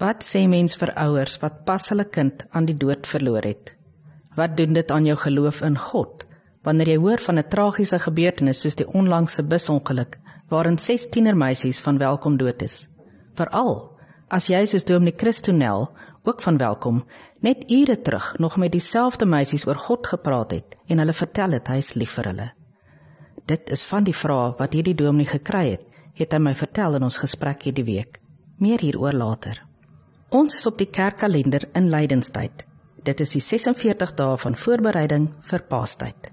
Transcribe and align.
Wat 0.00 0.22
sê 0.24 0.46
mens 0.48 0.78
vir 0.80 0.94
ouers 0.96 1.34
wat 1.42 1.58
pas 1.68 1.90
hulle 1.92 2.06
kind 2.08 2.46
aan 2.56 2.64
die 2.64 2.76
dood 2.82 3.04
verloor 3.04 3.44
het? 3.44 3.74
Wat 4.32 4.54
doen 4.56 4.72
dit 4.72 4.90
aan 4.90 5.04
jou 5.04 5.16
geloof 5.26 5.60
in 5.66 5.76
God 5.76 6.24
wanneer 6.64 6.88
jy 6.88 6.96
hoor 7.02 7.20
van 7.20 7.38
'n 7.38 7.48
tragiese 7.52 7.98
gebeurtenis 7.98 8.60
soos 8.60 8.76
die 8.80 8.88
onlangse 8.88 9.42
busongeluk 9.42 10.18
waarin 10.48 10.78
6 10.78 11.06
tienermeisies 11.10 11.80
van 11.80 11.98
welkom 11.98 12.36
dood 12.36 12.62
is? 12.62 12.88
Veral 13.34 13.98
as 14.28 14.46
jy 14.46 14.64
soos 14.66 14.84
Dominee 14.84 15.14
Christonel 15.16 15.90
ook 16.24 16.42
van 16.42 16.56
welkom 16.56 17.04
net 17.40 17.70
ure 17.70 18.02
terug 18.02 18.38
nog 18.38 18.56
met 18.56 18.72
dieselfde 18.72 19.26
meisies 19.26 19.66
oor 19.66 19.76
God 19.76 20.06
gepraat 20.06 20.50
het 20.50 20.76
en 20.86 20.98
hulle 20.98 21.12
vertel 21.12 21.50
het 21.50 21.68
hy 21.68 21.76
is 21.76 21.94
lief 21.94 22.10
vir 22.10 22.24
hulle. 22.24 22.52
Dit 23.46 23.70
is 23.70 23.84
van 23.84 24.04
die 24.04 24.16
vrae 24.16 24.54
wat 24.58 24.72
hierdie 24.72 24.94
dominee 24.94 25.26
gekry 25.26 25.70
het, 25.70 25.84
het 26.14 26.32
hy 26.32 26.38
my 26.38 26.54
vertel 26.54 26.94
in 26.94 27.02
ons 27.02 27.18
gesprek 27.18 27.62
hierdie 27.62 27.84
week. 27.84 28.20
Meer 28.58 28.80
hieroor 28.80 29.12
later. 29.12 29.69
Ons 30.30 30.54
is 30.54 30.66
op 30.68 30.76
die 30.78 30.86
kerkkalender 30.86 31.64
in 31.74 31.88
Lydenstyd. 31.90 32.62
Dit 33.02 33.18
is 33.24 33.32
die 33.34 33.40
46 33.42 34.12
dae 34.14 34.36
van 34.38 34.54
voorbereiding 34.54 35.24
vir 35.50 35.64
Paastyd. 35.66 36.28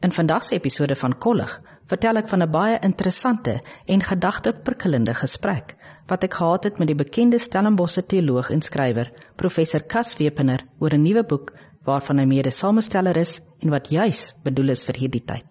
In 0.00 0.14
vandag 0.16 0.46
se 0.46 0.54
episode 0.56 0.96
van 0.96 1.12
Kollig 1.20 1.58
vertel 1.90 2.16
ek 2.16 2.30
van 2.32 2.42
'n 2.42 2.50
baie 2.50 2.78
interessante 2.80 3.60
en 3.86 4.00
gedagteprikkelende 4.00 5.14
gesprek 5.14 5.76
wat 6.08 6.24
ek 6.24 6.34
gehad 6.34 6.64
het 6.64 6.78
met 6.78 6.88
die 6.88 6.96
bekende 6.96 7.38
Stellenbosse 7.38 8.06
teoloog 8.06 8.50
en 8.50 8.62
skrywer, 8.62 9.12
professor 9.36 9.80
Cas 9.80 10.16
Wepener, 10.16 10.64
oor 10.78 10.94
'n 10.94 11.02
nuwe 11.02 11.24
boek 11.24 11.52
waarvan 11.84 12.18
hy 12.18 12.24
mede-samesteller 12.24 13.16
is 13.16 13.40
en 13.60 13.68
wat 13.68 13.90
juis 13.90 14.34
bedoel 14.42 14.68
is 14.68 14.84
vir 14.84 14.96
hierdie 14.96 15.24
tyd. 15.24 15.46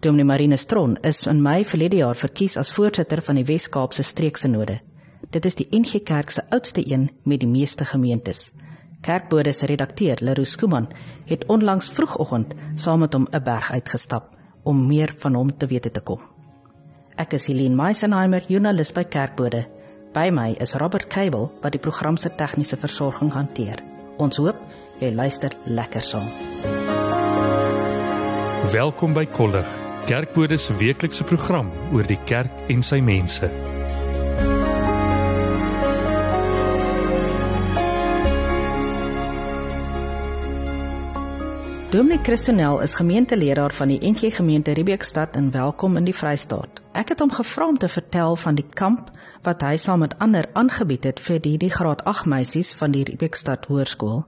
Dominee 0.00 0.24
Marine 0.24 0.56
Stron 0.56 0.96
is 1.02 1.26
in 1.26 1.42
Mei 1.42 1.64
verlede 1.64 1.96
jaar 1.96 2.16
verkies 2.16 2.56
as 2.56 2.72
voorsitter 2.72 3.22
van 3.22 3.34
die 3.34 3.44
Wes-Kaapse 3.44 4.02
Streeksinode. 4.02 4.80
Dit 5.28 5.44
is 5.44 5.58
die 5.58 5.66
NG 5.76 6.00
Kerk 6.08 6.30
se 6.32 6.42
oudste 6.48 6.80
een 6.88 7.10
met 7.28 7.42
die 7.42 7.48
meeste 7.48 7.84
gemeentes. 7.84 8.50
Kerkbode 9.04 9.52
se 9.52 9.66
redakteur, 9.66 10.16
Leroux 10.20 10.50
Skuman, 10.50 10.88
het 11.28 11.44
onlangs 11.46 11.90
vroegoggend 11.92 12.54
saam 12.74 12.98
met 12.98 13.12
hom 13.12 13.26
'n 13.30 13.42
berg 13.42 13.70
uitgestap 13.70 14.36
om 14.62 14.86
meer 14.86 15.14
van 15.18 15.34
hom 15.34 15.56
te 15.56 15.66
weet 15.66 15.92
te 15.92 16.00
kom. 16.00 16.20
Ek 17.16 17.32
is 17.32 17.46
Helene 17.46 17.74
Meisenheimer, 17.74 18.44
joernalis 18.48 18.92
by 18.92 19.04
Kerkbode. 19.04 19.66
By 20.12 20.30
my 20.32 20.56
is 20.60 20.74
Robert 20.74 21.06
Cable 21.06 21.50
wat 21.60 21.72
die 21.72 21.80
program 21.80 22.16
se 22.16 22.34
tegniese 22.34 22.76
versorging 22.76 23.32
hanteer. 23.32 23.82
Ons 24.16 24.36
hoop 24.36 24.56
jy 24.98 25.14
luister 25.14 25.50
lekker 25.64 26.02
saam. 26.02 26.28
Welkom 28.72 29.12
by 29.12 29.26
Kollig, 29.26 29.78
Kerkbode 30.06 30.56
se 30.56 30.74
weeklikse 30.74 31.24
program 31.24 31.70
oor 31.92 32.06
die 32.06 32.18
kerk 32.24 32.52
en 32.68 32.82
sy 32.82 33.00
mense. 33.00 33.77
Dominic 41.88 42.20
Christonel 42.26 42.82
is 42.84 42.94
gemeenteleraar 42.94 43.72
van 43.72 43.88
die 43.88 44.10
NG 44.10 44.34
Gemeente 44.36 44.74
Riebeekstad 44.76 45.36
in 45.36 45.46
Welkom 45.50 45.96
in 45.96 46.04
die 46.04 46.12
Vrystaat. 46.12 46.82
Ek 46.92 47.14
het 47.14 47.22
hom 47.24 47.30
gevra 47.32 47.64
om 47.70 47.78
te 47.80 47.88
vertel 47.88 48.36
van 48.36 48.58
die 48.58 48.66
kamp 48.76 49.08
wat 49.46 49.64
hy 49.64 49.78
saam 49.80 50.04
met 50.04 50.12
ander 50.20 50.44
aangebied 50.52 51.08
het 51.08 51.22
vir 51.24 51.40
die, 51.40 51.54
die 51.56 51.72
graad 51.72 52.04
8 52.04 52.28
meisies 52.28 52.74
van 52.76 52.92
die 52.92 53.06
Riebeekstad 53.08 53.70
Hoërskool. 53.72 54.20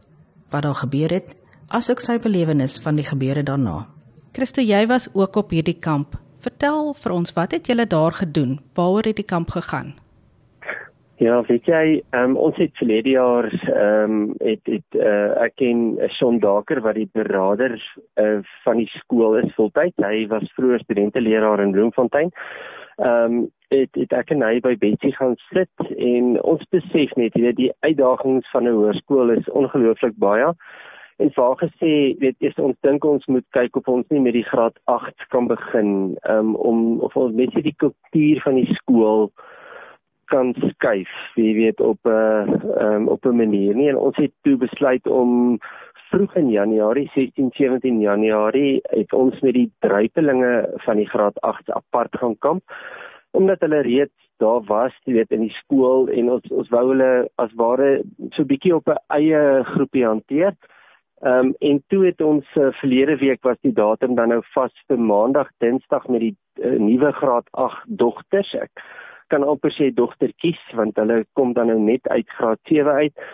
Wat 0.49 0.65
daar 0.65 0.81
gebeur 0.81 1.13
het, 1.13 1.37
asook 1.69 2.01
sy 2.01 2.17
belewenis 2.17 2.79
van 2.81 2.97
die 2.97 3.05
gebeure 3.05 3.45
daarna. 3.45 3.83
Christo, 4.33 4.65
jy 4.65 4.87
was 4.89 5.11
ook 5.13 5.37
op 5.37 5.53
hierdie 5.53 5.77
kamp. 5.77 6.17
Vertel 6.41 6.95
vir 6.97 7.13
ons, 7.13 7.37
wat 7.37 7.53
het 7.53 7.69
julle 7.69 7.85
daar 7.85 8.17
gedoen? 8.23 8.57
Waaroor 8.73 9.13
het 9.13 9.21
die 9.21 9.29
kamp 9.37 9.53
gegaan? 9.53 9.99
Ja, 11.21 11.43
weet 11.45 11.67
jy, 11.69 12.01
um, 12.17 12.33
ons 12.41 12.57
het 12.57 12.73
verlede 12.81 13.11
jaar 13.13 13.45
ehm 13.53 14.13
um, 14.13 14.21
het 14.41 14.65
het 14.73 14.97
uh, 14.97 15.43
ek 15.45 15.59
ken 15.61 15.83
Shaun 16.17 16.39
Daker 16.41 16.81
wat 16.81 16.97
die 16.97 17.11
berader 17.13 17.75
uh, 17.77 18.39
van 18.65 18.81
die 18.81 18.89
skool 18.95 19.37
is 19.43 19.53
voltyd. 19.59 19.93
Hy 20.01 20.23
was 20.31 20.49
vroeër 20.57 20.81
studenteleraar 20.87 21.61
in 21.61 21.75
Bloemfontein. 21.77 22.33
Ehm 22.97 23.37
um, 23.37 23.43
het 23.69 24.01
het 24.01 24.17
ek 24.17 24.33
en 24.33 24.47
hy 24.47 24.63
by 24.65 24.73
Betsy 24.81 25.13
gaan 25.19 25.37
sit 25.51 25.93
en 25.93 26.33
ons 26.41 26.65
besef 26.73 27.13
net 27.21 27.37
jy 27.37 27.45
weet 27.51 27.61
die 27.61 27.71
uitdagings 27.85 28.49
van 28.57 28.65
'n 28.65 28.75
hoërskool 28.81 29.37
is 29.37 29.53
ongelooflik 29.53 30.17
baie. 30.17 30.49
En 31.21 31.33
vaar 31.37 31.57
gesê, 31.61 32.17
weet 32.19 32.37
jy, 32.41 32.55
ons 32.57 32.77
dink 32.81 33.05
ons 33.05 33.27
moet 33.27 33.45
kyk 33.53 33.77
of 33.77 33.89
ons 33.89 34.09
nie 34.09 34.25
met 34.25 34.33
die 34.33 34.49
graad 34.49 34.81
8 34.85 35.29
kan 35.29 35.53
begin 35.53 36.17
um, 36.25 36.57
om 36.57 37.01
of 37.01 37.17
ons 37.17 37.35
net 37.37 37.53
die 37.53 37.77
kultuur 37.77 38.41
van 38.41 38.55
die 38.55 38.73
skool 38.81 39.29
kan 40.33 40.55
skuif, 40.55 41.11
jy 41.37 41.53
weet 41.59 41.81
op 41.81 41.99
'n 42.07 42.11
uh, 42.11 42.95
um, 42.95 43.09
op 43.09 43.27
'n 43.27 43.37
manier 43.37 43.75
nie 43.75 43.89
en 43.89 43.97
ons 43.97 44.17
het 44.17 44.33
toe 44.43 44.57
besluit 44.57 45.07
om 45.07 45.59
vroeg 46.11 46.35
in 46.37 46.51
Januarie 46.51 47.11
16 47.15 47.51
17 47.55 48.01
Januarie 48.01 48.81
het 48.83 49.13
ons 49.13 49.41
met 49.41 49.55
die 49.55 49.71
druipelinge 49.79 50.69
van 50.87 50.97
die 50.97 51.09
graad 51.09 51.41
8 51.41 51.71
apart 51.71 52.17
gaan 52.19 52.39
kamp 52.39 52.63
omdat 53.31 53.61
hulle 53.61 53.81
reeds 53.81 54.31
daar 54.41 54.63
was, 54.65 54.93
jy 55.05 55.19
weet 55.19 55.35
in 55.37 55.45
die 55.45 55.57
skool 55.61 56.09
en 56.09 56.31
ons 56.37 56.53
ons 56.63 56.69
wou 56.73 56.85
hulle 56.91 57.11
as 57.43 57.53
ware 57.61 57.91
so 58.37 58.45
bietjie 58.49 58.75
op 58.75 58.89
'n 58.89 58.99
eie 59.17 59.65
groepie 59.75 60.07
hanteer. 60.07 60.57
Ehm 61.21 61.47
um, 61.47 61.55
en 61.59 61.83
toe 61.89 62.07
het 62.07 62.21
ons 62.21 62.47
uh, 62.57 62.73
verlede 62.81 63.17
week 63.21 63.43
was 63.43 63.61
die 63.61 63.73
datum 63.73 64.15
dan 64.15 64.29
nou 64.29 64.43
vas 64.55 64.73
vir 64.89 64.99
maandag, 64.99 65.49
dinsdag 65.59 66.09
met 66.09 66.21
die 66.21 66.37
uh, 66.65 66.79
nuwe 66.79 67.13
graad 67.13 67.47
8 67.51 67.85
dogters. 67.87 68.55
Ek 68.55 68.71
kan 69.31 69.47
amper 69.47 69.73
sê 69.75 69.91
dogtertjies 69.95 70.61
want 70.79 70.99
hulle 71.01 71.23
kom 71.39 71.55
dan 71.57 71.71
nou 71.73 71.79
net 71.79 72.09
uit 72.09 72.29
graad 72.39 72.61
7 72.71 72.99
uit. 73.05 73.25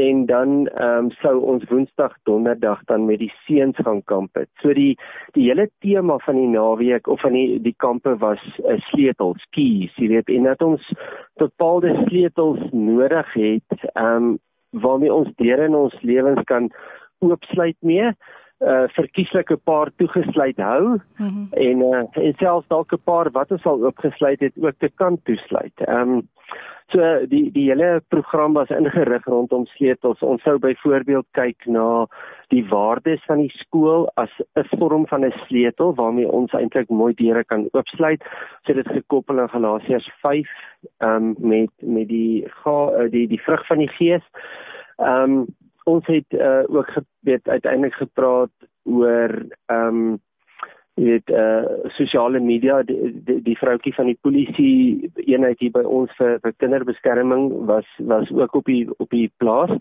En 0.00 0.26
dan 0.26 0.66
ehm 0.66 1.04
um, 1.04 1.10
sou 1.20 1.34
ons 1.52 1.64
woensdag 1.68 2.14
donderdag 2.24 2.80
dan 2.88 3.04
met 3.04 3.18
die 3.20 3.32
seuns 3.46 3.76
gaan 3.76 4.00
kamp 4.04 4.34
het. 4.34 4.48
So 4.62 4.72
die 4.72 4.96
die 5.36 5.48
hele 5.48 5.68
tema 5.84 6.16
van 6.24 6.38
die 6.40 6.48
naweek 6.48 7.06
of 7.06 7.20
van 7.20 7.36
die 7.36 7.60
die 7.60 7.74
kampe 7.76 8.16
was 8.16 8.40
'n 8.58 8.72
uh, 8.72 8.80
sleutels, 8.88 9.44
keys, 9.50 9.92
jy 9.96 10.08
weet, 10.08 10.28
en 10.28 10.48
dat 10.48 10.62
ons 10.62 10.92
bepaalde 11.36 11.92
sleutels 12.06 12.60
nodig 12.72 13.32
het 13.32 13.92
ehm 13.92 14.16
um, 14.16 14.38
waarmee 14.70 15.12
ons 15.12 15.28
deure 15.36 15.64
in 15.64 15.74
ons 15.74 15.94
lewens 16.00 16.42
kan 16.44 16.70
oopsluit 17.18 17.76
mee 17.80 18.12
uh 18.62 18.88
verkieslike 18.94 19.56
paar 19.64 19.90
toegesluit 19.96 20.56
hou 20.56 20.82
mm 21.16 21.28
-hmm. 21.28 21.46
en 21.50 21.80
uh 21.80 22.04
en 22.26 22.34
selfs 22.38 22.68
dalk 22.68 22.92
'n 22.92 23.02
paar 23.04 23.30
wat 23.30 23.50
ons 23.50 23.64
al 23.64 23.84
oopgesluit 23.84 24.40
het 24.40 24.52
ook 24.60 24.74
te 24.78 24.90
kan 24.94 25.18
toesluit. 25.22 25.76
Ehm 25.76 26.10
um, 26.10 26.28
so 26.92 27.26
die 27.26 27.50
die 27.52 27.68
hele 27.68 28.02
program 28.08 28.52
was 28.52 28.68
ingerig 28.68 29.24
rondom 29.24 29.66
sleutels. 29.66 30.20
Ons 30.20 30.42
sou 30.42 30.58
byvoorbeeld 30.58 31.26
kyk 31.30 31.66
na 31.66 32.06
die 32.48 32.64
waardes 32.68 33.24
van 33.26 33.38
die 33.38 33.52
skool 33.54 34.10
as 34.14 34.30
'n 34.56 34.66
vorm 34.78 35.06
van 35.06 35.24
'n 35.24 35.32
sleutel 35.46 35.94
waarmee 35.94 36.28
ons 36.28 36.52
eintlik 36.52 36.88
mooi 36.88 37.14
deure 37.14 37.44
kan 37.44 37.68
oopsluit. 37.72 38.22
So 38.64 38.72
dit 38.72 38.88
gekoppel 38.88 39.40
aan 39.40 39.48
Galasiërs 39.48 40.10
5 40.20 40.48
ehm 40.98 41.14
um, 41.14 41.34
met 41.38 41.70
met 41.80 42.08
die 42.08 42.44
ga, 42.62 42.90
uh, 42.92 43.10
die 43.10 43.28
die 43.28 43.42
vrug 43.42 43.66
van 43.66 43.78
die 43.78 43.92
gees. 43.98 44.24
Ehm 44.96 45.32
um, 45.32 45.46
ons 45.84 46.06
het 46.06 46.36
uh, 46.36 46.62
ook 46.68 46.90
weet 47.20 47.48
uiteindelik 47.48 47.94
gepraat 47.94 48.54
oor 48.82 49.46
ehm 49.66 49.88
um, 49.88 50.20
jy 50.94 51.04
weet 51.04 51.30
uh 51.32 51.88
sosiale 51.96 52.40
media 52.40 52.82
die 52.84 53.12
die, 53.24 53.38
die 53.42 53.56
vroutjie 53.56 53.94
van 53.96 54.10
die 54.10 54.18
polisie 54.20 55.10
eenheid 55.24 55.60
hier 55.60 55.72
by 55.72 55.84
ons 55.88 56.12
vir, 56.18 56.36
vir 56.44 56.52
kinderbeskerming 56.60 57.46
was 57.70 57.88
was 58.12 58.30
ook 58.30 58.58
op 58.60 58.68
die 58.68 58.84
op 58.98 59.08
die 59.10 59.30
plaas 59.40 59.72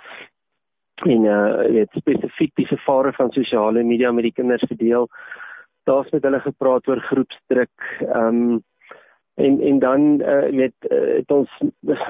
en 1.04 1.26
uh 1.26 1.68
weet 1.68 2.00
spesifiek 2.00 2.56
die 2.56 2.70
gevare 2.70 3.12
van 3.18 3.32
sosiale 3.36 3.84
media 3.84 4.12
met 4.12 4.30
die 4.30 4.38
kinders 4.40 4.64
gedeel. 4.70 5.10
Daar's 5.84 6.12
met 6.12 6.24
hulle 6.24 6.40
gepraat 6.40 6.88
oor 6.88 7.02
groepsdruk. 7.12 7.88
Ehm 8.08 8.44
um, 8.52 8.62
en 9.36 9.60
en 9.62 9.80
dan 9.80 10.22
uh 10.22 10.50
weet 10.50 10.74
uh, 10.92 11.16
het 11.18 11.32
ons 11.32 11.50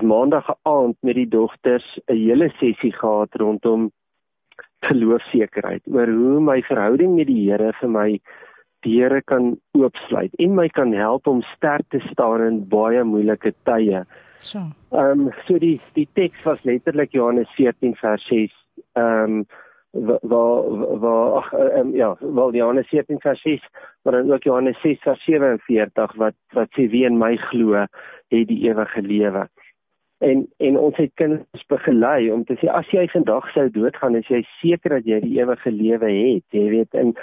maandag 0.02 0.56
aand 0.62 0.98
met 1.00 1.16
die 1.16 1.28
dogters 1.28 2.00
'n 2.06 2.16
hele 2.16 2.50
sessie 2.50 2.94
gehad 2.94 3.36
rondom 3.36 3.92
geloofsekerheid 4.80 5.82
oor 5.86 6.08
hoe 6.08 6.40
my 6.40 6.62
verhouding 6.62 7.16
met 7.16 7.28
die 7.28 7.50
Here 7.50 7.74
vir 7.80 7.90
my 7.90 8.20
deure 8.82 9.22
kan 9.22 9.60
oopsluit 9.78 10.34
en 10.42 10.56
my 10.56 10.68
kan 10.68 10.94
help 10.94 11.28
om 11.28 11.42
sterk 11.56 11.86
te 11.90 12.00
staan 12.12 12.42
in 12.42 12.68
baie 12.70 13.04
moeilike 13.04 13.54
tye. 13.64 14.04
So. 14.40 14.60
Ehm 14.92 15.28
um, 15.28 15.32
so 15.46 15.60
die 15.60 15.80
die 15.94 16.08
teks 16.14 16.44
was 16.44 16.64
letterlik 16.64 17.12
Johannes 17.12 17.50
14 17.58 17.96
vers 17.96 18.28
6. 18.28 18.56
Ehm 18.94 19.24
um, 19.24 19.46
waar 19.92 21.00
waar 21.00 21.32
ag 21.32 21.54
um, 21.54 21.96
ja, 21.96 22.16
wel 22.20 22.54
Johannes 22.54 22.88
14 22.88 23.20
vers 23.20 23.42
6, 23.42 23.70
maar 24.02 24.14
dan 24.14 24.34
ook 24.34 24.44
Johannes 24.44 24.82
6 24.82 25.00
vers 25.00 25.24
47 25.24 26.16
wat 26.16 26.34
wat 26.54 26.70
sê 26.70 26.88
wie 26.90 27.06
in 27.06 27.18
my 27.18 27.36
glo, 27.36 27.74
het 28.28 28.48
die 28.48 28.64
ewige 28.70 29.02
lewe. 29.02 29.48
En 30.18 30.48
en 30.58 30.78
ons 30.78 30.98
het 30.98 31.12
kinders 31.14 31.66
begelei 31.68 32.32
om 32.32 32.44
te 32.44 32.56
sê 32.56 32.70
as 32.72 32.88
jy 32.96 33.08
vandag 33.12 33.52
sou 33.52 33.70
doodgaan, 33.70 34.16
is 34.16 34.28
jy 34.28 34.44
seker 34.62 35.00
dat 35.00 35.06
jy 35.06 35.20
die 35.20 35.40
ewige 35.42 35.72
lewe 35.72 36.12
het, 36.12 36.46
jy 36.50 36.68
weet 36.70 36.94
en 36.94 37.16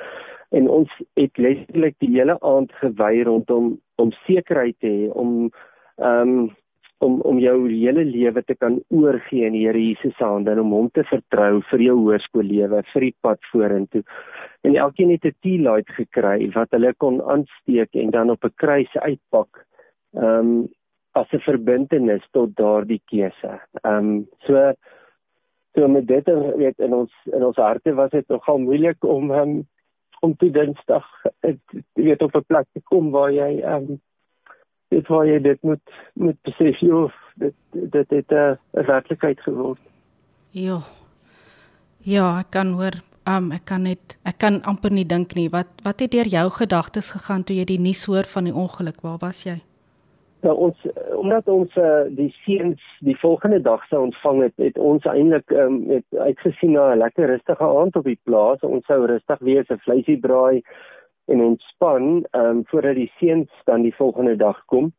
en 0.51 0.69
ons 0.69 0.93
het 1.17 1.37
letterlik 1.37 1.95
die 2.01 2.15
hele 2.15 2.39
aand 2.41 2.73
gewy 2.81 3.23
rondom 3.23 3.77
om 3.97 4.13
sekerheid 4.27 4.77
te 4.81 4.89
hê 4.89 5.11
om 5.13 5.51
ehm 5.97 6.39
um, 6.39 6.49
om 6.99 7.21
om 7.21 7.39
jou 7.39 7.57
hele 7.71 8.05
lewe 8.05 8.43
te 8.43 8.55
kan 8.55 8.81
oorgee 8.89 9.47
in 9.47 9.55
die 9.55 9.67
Here 9.67 9.79
Jesus 9.79 10.17
se 10.19 10.25
hande 10.25 10.51
en 10.51 10.63
om 10.65 10.73
hom 10.75 10.89
te 10.91 11.05
vertrou 11.11 11.61
vir 11.71 11.85
jou 11.85 11.97
hoërskoollewe, 12.01 12.83
vir 12.93 13.07
die 13.07 13.15
pad 13.23 13.39
vorentoe. 13.53 14.03
En 14.67 14.77
elkeen 14.77 15.11
het 15.11 15.25
'n 15.25 15.37
T-light 15.43 15.91
gekry 16.01 16.51
wat 16.55 16.71
hulle 16.71 16.93
kon 16.95 17.23
aansteek 17.23 17.95
en 17.95 18.11
dan 18.11 18.31
op 18.31 18.45
'n 18.45 18.55
kruis 18.57 18.93
uitpak. 18.97 19.67
Ehm 20.15 20.25
um, 20.25 20.69
as 21.15 21.33
'n 21.33 21.41
verbintenis 21.41 22.25
tot 22.33 22.57
daardie 22.57 23.03
keuse. 23.05 23.61
Ehm 23.85 24.09
um, 24.09 24.29
so 24.47 24.73
so 25.75 25.89
met 25.89 26.07
dit 26.07 26.27
weet 26.57 26.79
in 26.79 26.95
ons 26.95 27.13
in 27.33 27.45
ons 27.45 27.57
harte 27.57 27.95
was 27.95 28.11
dit 28.11 28.29
nogal 28.29 28.59
moeilik 28.59 29.05
om 29.05 29.31
um, 29.31 29.67
om 30.21 30.37
te 30.37 30.51
Dinsdag 30.51 31.07
weet 31.93 32.23
op 32.23 32.35
'n 32.35 32.45
plek 32.47 32.67
te 32.73 32.81
kom 32.85 33.11
waar 33.11 33.33
jy 33.33 33.61
ehm 33.61 33.75
um, 33.75 34.01
dit 34.89 35.07
waar 35.09 35.27
jy 35.27 35.39
dit 35.43 35.63
moet 35.63 35.83
moet 36.15 36.39
besef 36.43 36.81
jy 36.89 37.09
dit 37.35 37.55
dit 37.73 38.11
het 38.11 38.31
'n 38.31 38.59
uh, 38.79 38.87
werklikheid 38.87 39.41
geword. 39.41 39.81
Ja. 40.51 40.81
Ja, 41.99 42.39
ek 42.39 42.51
kan 42.51 42.73
hoor 42.73 42.95
um, 43.29 43.53
ek 43.53 43.65
kan 43.65 43.83
net 43.83 44.19
ek 44.29 44.39
kan 44.39 44.61
amper 44.63 44.93
nie 44.95 45.07
dink 45.07 45.35
nie 45.35 45.49
wat 45.53 45.69
wat 45.85 46.01
het 46.01 46.13
deur 46.13 46.29
jou 46.31 46.51
gedagtes 46.51 47.11
gegaan 47.11 47.45
toe 47.45 47.57
jy 47.57 47.65
die 47.65 47.81
nuus 47.81 48.07
hoor 48.07 48.25
van 48.25 48.45
die 48.45 48.55
ongeluk 48.55 49.01
waar 49.03 49.19
was 49.21 49.45
jy? 49.45 49.59
Nou 50.47 50.55
ons 50.69 50.85
omdat 51.19 51.49
ons 51.51 51.75
uh, 51.77 52.07
die 52.15 52.31
seuns 52.45 52.83
die 53.03 53.17
volgende 53.19 53.59
dag 53.61 53.83
sou 53.91 54.05
ontvang 54.07 54.43
het, 54.43 54.55
het 54.63 54.79
ons 54.79 55.05
eintlik 55.11 55.51
um, 55.51 55.81
het 55.91 56.07
uitgesien 56.15 56.73
na 56.73 56.93
'n 56.95 56.99
lekker 56.99 57.27
rustige 57.27 57.65
aand 57.65 57.97
op 57.97 58.05
die 58.05 58.21
plaas. 58.25 58.61
Ons 58.61 58.87
sou 58.87 59.07
rustig 59.07 59.39
wees, 59.39 59.67
'n 59.69 59.83
vleisie 59.83 60.19
braai 60.19 60.63
en 61.29 61.43
ontspan 61.45 62.25
ehm 62.31 62.45
um, 62.45 62.63
voordat 62.67 62.95
die 62.95 63.13
seuns 63.19 63.51
dan 63.65 63.83
die 63.83 63.95
volgende 63.95 64.37
dag 64.37 64.65
kom. 64.65 64.93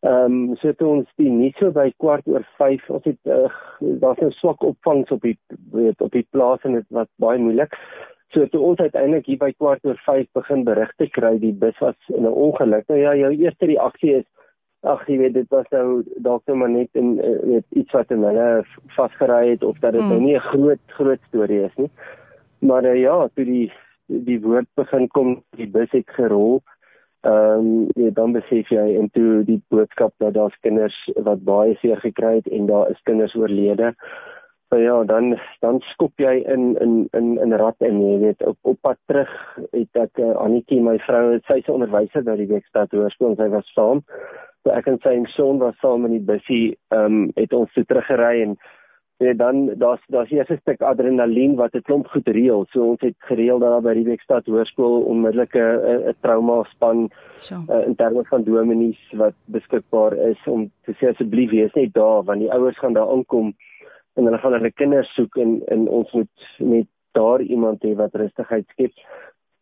Ehm 0.00 0.50
um, 0.50 0.56
so 0.56 0.68
het 0.68 0.82
ons 0.82 1.08
die 1.16 1.30
nie 1.30 1.52
so 1.58 1.70
by 1.74 1.90
kwart 1.96 2.26
oor 2.26 2.46
5 2.56 2.90
ons 2.90 3.04
het 3.04 3.18
uh, 3.26 3.50
daar's 3.80 4.20
'n 4.22 4.30
swak 4.30 4.62
opvangs 4.62 5.10
op 5.10 5.22
die 5.22 5.38
weet 5.72 6.00
op 6.00 6.12
die 6.12 6.26
plaas 6.30 6.62
en 6.62 6.72
dit 6.72 6.86
was 6.88 7.08
baie 7.16 7.38
moeilik. 7.38 7.74
So 8.30 8.46
toe 8.46 8.60
ons 8.60 8.78
uiteindelik 8.78 9.26
hier 9.26 9.38
by 9.38 9.52
kwart 9.52 9.84
oor 9.84 10.00
5 10.06 10.26
begin 10.32 10.64
berigte 10.64 11.08
kry 11.08 11.38
die 11.38 11.52
bus 11.52 11.78
was 11.78 11.96
in 12.06 12.22
'n 12.22 12.38
ongeluk. 12.46 12.88
Nou 12.88 13.00
ja, 13.00 13.14
jou 13.16 13.32
eerste 13.32 13.66
reaksie 13.66 14.14
is 14.14 14.26
ag 14.82 15.06
jy 15.08 15.18
weet 15.18 15.34
dit 15.34 15.48
was 15.50 15.66
nou 15.70 16.04
dalk 16.22 16.42
net 16.46 16.56
maar 16.56 16.70
net 16.70 16.88
in 16.92 17.18
uh, 17.18 17.38
weet 17.42 17.66
iets 17.70 17.92
wat 17.92 18.10
in 18.10 18.22
hulle 18.22 18.64
vasgery 18.96 19.50
het 19.50 19.64
of 19.64 19.78
dat 19.78 19.92
dit 19.92 20.00
nou 20.00 20.12
hmm. 20.14 20.22
nou 20.22 20.26
nie 20.26 20.36
'n 20.36 20.48
groot 20.52 20.84
groot 20.86 21.20
storie 21.28 21.64
is 21.64 21.76
nie. 21.76 21.90
Maar 22.58 22.84
uh, 22.84 23.00
ja, 23.00 23.28
toe 23.34 23.44
die 23.44 23.72
die 24.08 24.40
woord 24.40 24.68
begin 24.76 25.08
kom 25.08 25.38
die 25.56 25.68
bus 25.68 25.90
het 25.92 26.08
gerol. 26.16 26.60
Ehm 27.26 27.66
um, 27.66 27.88
ja, 27.98 28.10
dan 28.14 28.32
besef 28.32 28.70
jy 28.70 28.94
en 28.98 29.10
toe 29.10 29.42
die 29.44 29.60
boodskap 29.74 30.12
dat 30.22 30.34
daar's 30.34 30.56
kinders 30.62 30.96
wat 31.16 31.42
baie 31.44 31.74
seer 31.82 31.98
gekry 32.00 32.36
het 32.38 32.46
en 32.46 32.66
daar 32.66 32.90
is 32.90 33.06
kinders 33.10 33.34
oorlede. 33.34 33.94
So 34.68 34.76
ja, 34.76 35.04
dan 35.04 35.38
dan 35.60 35.80
skop 35.80 36.12
jy 36.20 36.44
in 36.46 36.76
in 36.80 37.08
in 37.12 37.38
in 37.42 37.52
rat 37.52 37.76
en 37.80 38.00
jy 38.04 38.18
weet 38.20 38.42
op 38.46 38.56
op 38.62 38.78
pad 38.80 38.98
terug 39.06 39.30
het 39.72 40.00
ek 40.02 40.20
uh, 40.20 40.34
Anetjie 40.44 40.80
my 40.84 40.98
vrou 41.06 41.38
sy's 41.48 41.66
'n 41.66 41.76
onderwyser 41.78 42.22
by 42.22 42.36
die 42.36 42.50
Wekstad 42.52 42.92
Hoërskool 42.92 43.36
sy 43.36 43.48
was 43.48 43.72
saam. 43.74 44.04
So 44.62 44.70
ek 44.70 44.86
en 44.86 44.98
sy 45.02 45.16
seun 45.34 45.58
was 45.58 45.78
saam 45.80 46.04
in 46.04 46.12
die 46.18 46.26
busie 46.32 46.76
ehm 46.92 47.04
um, 47.04 47.32
het 47.36 47.52
ons 47.52 47.72
toe 47.72 47.84
teruggery 47.84 48.42
en 48.42 48.58
Ja, 49.18 49.32
dan 49.34 49.74
daar's 49.74 50.02
daar's 50.06 50.30
eers 50.30 50.48
'n 50.48 50.58
stuk 50.60 50.80
adrenalien 50.80 51.54
wat 51.54 51.74
'n 51.74 51.82
klomp 51.82 52.06
goed 52.06 52.28
reël. 52.28 52.66
So 52.70 52.82
ons 52.90 53.00
het 53.00 53.14
gereël 53.18 53.58
dat 53.58 53.70
daar 53.70 53.82
by 53.82 53.94
die 53.94 54.04
Wekstad 54.04 54.46
Hoërskool 54.46 55.02
onmiddellike 55.02 55.64
'n 56.06 56.14
trauma 56.20 56.62
span 56.62 57.10
uh, 57.50 57.86
in 57.86 57.94
terme 57.94 58.24
van 58.24 58.44
dominees 58.44 59.12
wat 59.12 59.34
beskikbaar 59.44 60.12
is 60.12 60.38
om 60.46 60.70
te 60.84 60.92
sê 60.92 61.08
asseblief 61.08 61.50
wees 61.50 61.72
net 61.72 61.92
daar 61.92 62.22
want 62.22 62.38
die 62.38 62.52
ouers 62.52 62.78
gaan 62.78 62.92
daar 62.92 63.10
aankom 63.10 63.54
en 64.14 64.24
hulle 64.24 64.38
gaan 64.38 64.52
hulle 64.52 64.72
kinders 64.72 65.14
soek 65.14 65.36
en 65.36 65.62
en 65.66 65.88
ons 65.88 66.12
moet 66.12 66.36
net 66.58 66.86
daar 67.12 67.40
iemand 67.40 67.82
hê 67.82 67.94
wat 67.94 68.14
rustigheid 68.14 68.66
skep. 68.68 68.92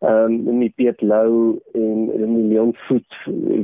Ehm 0.00 0.48
um, 0.48 0.58
die 0.58 0.72
Piet 0.76 1.00
Lou 1.00 1.60
en 1.72 2.34
die 2.34 2.48
Leon 2.48 2.74
Voet 2.74 3.14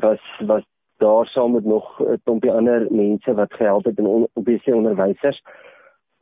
was 0.00 0.22
was 0.46 0.64
daar 0.96 1.26
saam 1.26 1.52
met 1.52 1.64
nog 1.64 2.00
'n 2.00 2.20
klompie 2.24 2.52
ander 2.52 2.86
mense 2.90 3.34
wat 3.34 3.52
gehelp 3.52 3.84
het 3.84 3.98
en 3.98 4.06
on, 4.06 4.26
die 4.34 4.74
onderwysers. 4.74 5.42
Ehm 5.44 5.71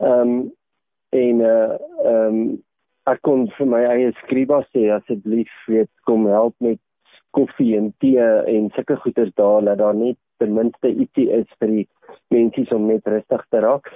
um, 0.01 0.51
en 1.09 1.39
uh 1.39 1.77
ehm 2.05 2.27
um, 2.27 2.63
ek 3.09 3.21
kon 3.25 3.47
vir 3.57 3.67
my 3.67 3.81
eie 3.89 4.11
skryba 4.21 4.61
sê 4.69 4.89
asseblief 4.93 5.51
weet 5.67 5.89
kom 6.05 6.27
help 6.29 6.53
met 6.61 6.79
koffie 7.35 7.73
en 7.77 7.89
tee 8.03 8.27
en 8.53 8.69
sulke 8.75 8.95
goeders 9.03 9.33
daar 9.39 9.65
dat 9.65 9.79
daar 9.81 9.95
net 9.95 10.17
ten 10.37 10.53
minste 10.53 10.91
ietsie 10.91 11.29
is 11.33 11.47
vir 11.59 11.73
die 11.77 11.87
mense 12.33 12.75
om 12.75 12.87
net 12.87 13.07
rustig 13.07 13.45
te 13.49 13.61
raak. 13.65 13.89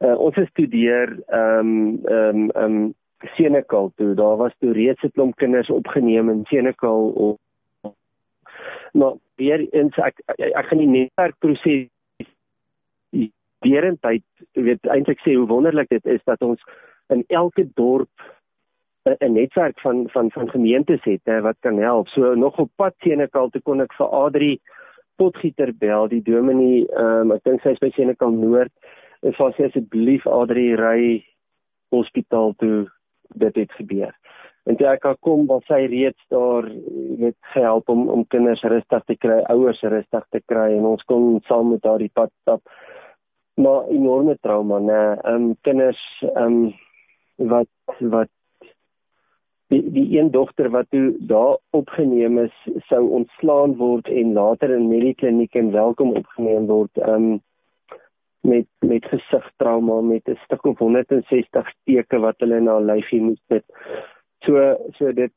Uh 0.00 0.16
ons 0.16 0.40
studeer 0.52 1.14
ehm 1.28 1.60
um, 1.60 1.76
ehm 2.06 2.40
um, 2.40 2.50
ehm 2.50 2.80
um, 2.80 2.94
Senekal 3.36 3.90
toe. 4.00 4.14
Daar 4.16 4.36
was 4.40 4.52
toe 4.58 4.72
reeds 4.72 5.02
'n 5.04 5.12
klomp 5.12 5.36
kinders 5.36 5.70
opgeneem 5.70 6.30
in 6.30 6.44
Senekal 6.48 7.10
of 7.26 7.36
maar 8.92 9.14
weer 9.36 9.60
eens 9.70 9.96
ek 9.96 10.22
ek, 10.26 10.66
gaan 10.66 10.78
die 10.78 10.86
netwerkproses 10.86 11.88
derentyd 13.66 14.24
weet 14.52 14.86
eintlik 14.86 15.20
sê 15.24 15.34
hoe 15.36 15.48
wonderlik 15.48 15.88
dit 15.88 16.06
is 16.06 16.22
dat 16.24 16.42
ons 16.42 16.62
in 17.10 17.24
elke 17.28 17.66
dorp 17.74 18.10
'n 19.02 19.32
netwerk 19.32 19.80
van 19.80 20.08
van 20.08 20.30
van 20.30 20.50
gemeentes 20.50 21.04
het 21.04 21.20
hè, 21.24 21.40
wat 21.40 21.56
kan 21.60 21.78
help. 21.78 22.08
So 22.08 22.34
nog 22.34 22.58
op 22.58 22.70
pad 22.76 22.94
Senekal 22.98 23.48
toe 23.48 23.62
kon 23.62 23.80
ek 23.80 23.92
vir 23.92 24.06
Adri 24.06 24.60
Potgieter 25.16 25.72
bel, 25.78 26.08
die 26.08 26.22
dominee, 26.22 26.86
ehm 26.88 27.30
um, 27.30 27.32
ek 27.32 27.44
dink 27.44 27.60
sy 27.60 27.74
is 27.76 27.78
by 27.78 27.90
Senekal 27.90 28.30
Noord. 28.30 28.72
En 29.22 29.32
sy 29.32 29.50
sê 29.56 29.64
asseblief 29.68 30.26
Adri 30.26 30.74
ry 30.74 31.24
hospitaal 31.90 32.54
toe 32.58 32.88
dit 33.34 33.56
het 33.56 33.72
gebeur. 33.72 34.14
En 34.64 34.76
toe 34.76 34.86
ek 34.86 35.06
kom, 35.20 35.46
was 35.46 35.64
sy 35.66 35.86
reeds 35.88 36.24
daar 36.28 36.68
met 37.18 37.36
gehelp 37.54 37.88
om 37.88 38.08
om 38.08 38.26
kinders 38.28 38.62
rustig 38.62 39.04
te 39.04 39.16
kry, 39.16 39.40
ouers 39.48 39.80
rustig 39.82 40.26
te 40.30 40.40
kry 40.46 40.76
en 40.76 40.84
ons 40.84 41.02
kon 41.02 41.40
saam 41.48 41.70
met 41.70 41.84
haar 41.84 41.98
die 41.98 42.12
pad 42.12 42.30
stap 42.42 42.62
maar 43.54 43.88
enorme 43.88 44.36
trauma 44.40 44.78
nê 44.78 45.00
um 45.32 45.56
kinders 45.66 46.00
um 46.34 46.72
wat 47.36 47.98
wat 47.98 48.30
die 49.70 49.82
die 49.94 50.18
een 50.18 50.30
dogter 50.30 50.70
wat 50.70 50.90
toe 50.90 51.14
daar 51.32 51.56
opgeneem 51.70 52.38
is 52.38 52.56
sou 52.88 53.02
ontslaan 53.20 53.76
word 53.76 54.08
en 54.08 54.32
later 54.32 54.74
in 54.74 54.88
mediekliniek 54.88 55.54
en 55.54 55.70
welkom 55.72 56.16
opgeneem 56.22 56.66
word 56.66 57.02
um 57.06 57.40
met 58.40 58.66
met 58.78 59.04
gesigtrauma 59.04 60.00
met 60.00 60.28
'n 60.28 60.38
stuk 60.44 60.64
of 60.64 60.78
160 60.78 61.72
teke 61.84 62.18
wat 62.18 62.38
hulle 62.38 62.60
na 62.60 62.78
lyfie 62.78 63.20
moet 63.20 63.40
sit. 63.48 63.64
So 64.38 64.76
so 64.98 65.12
dit 65.12 65.32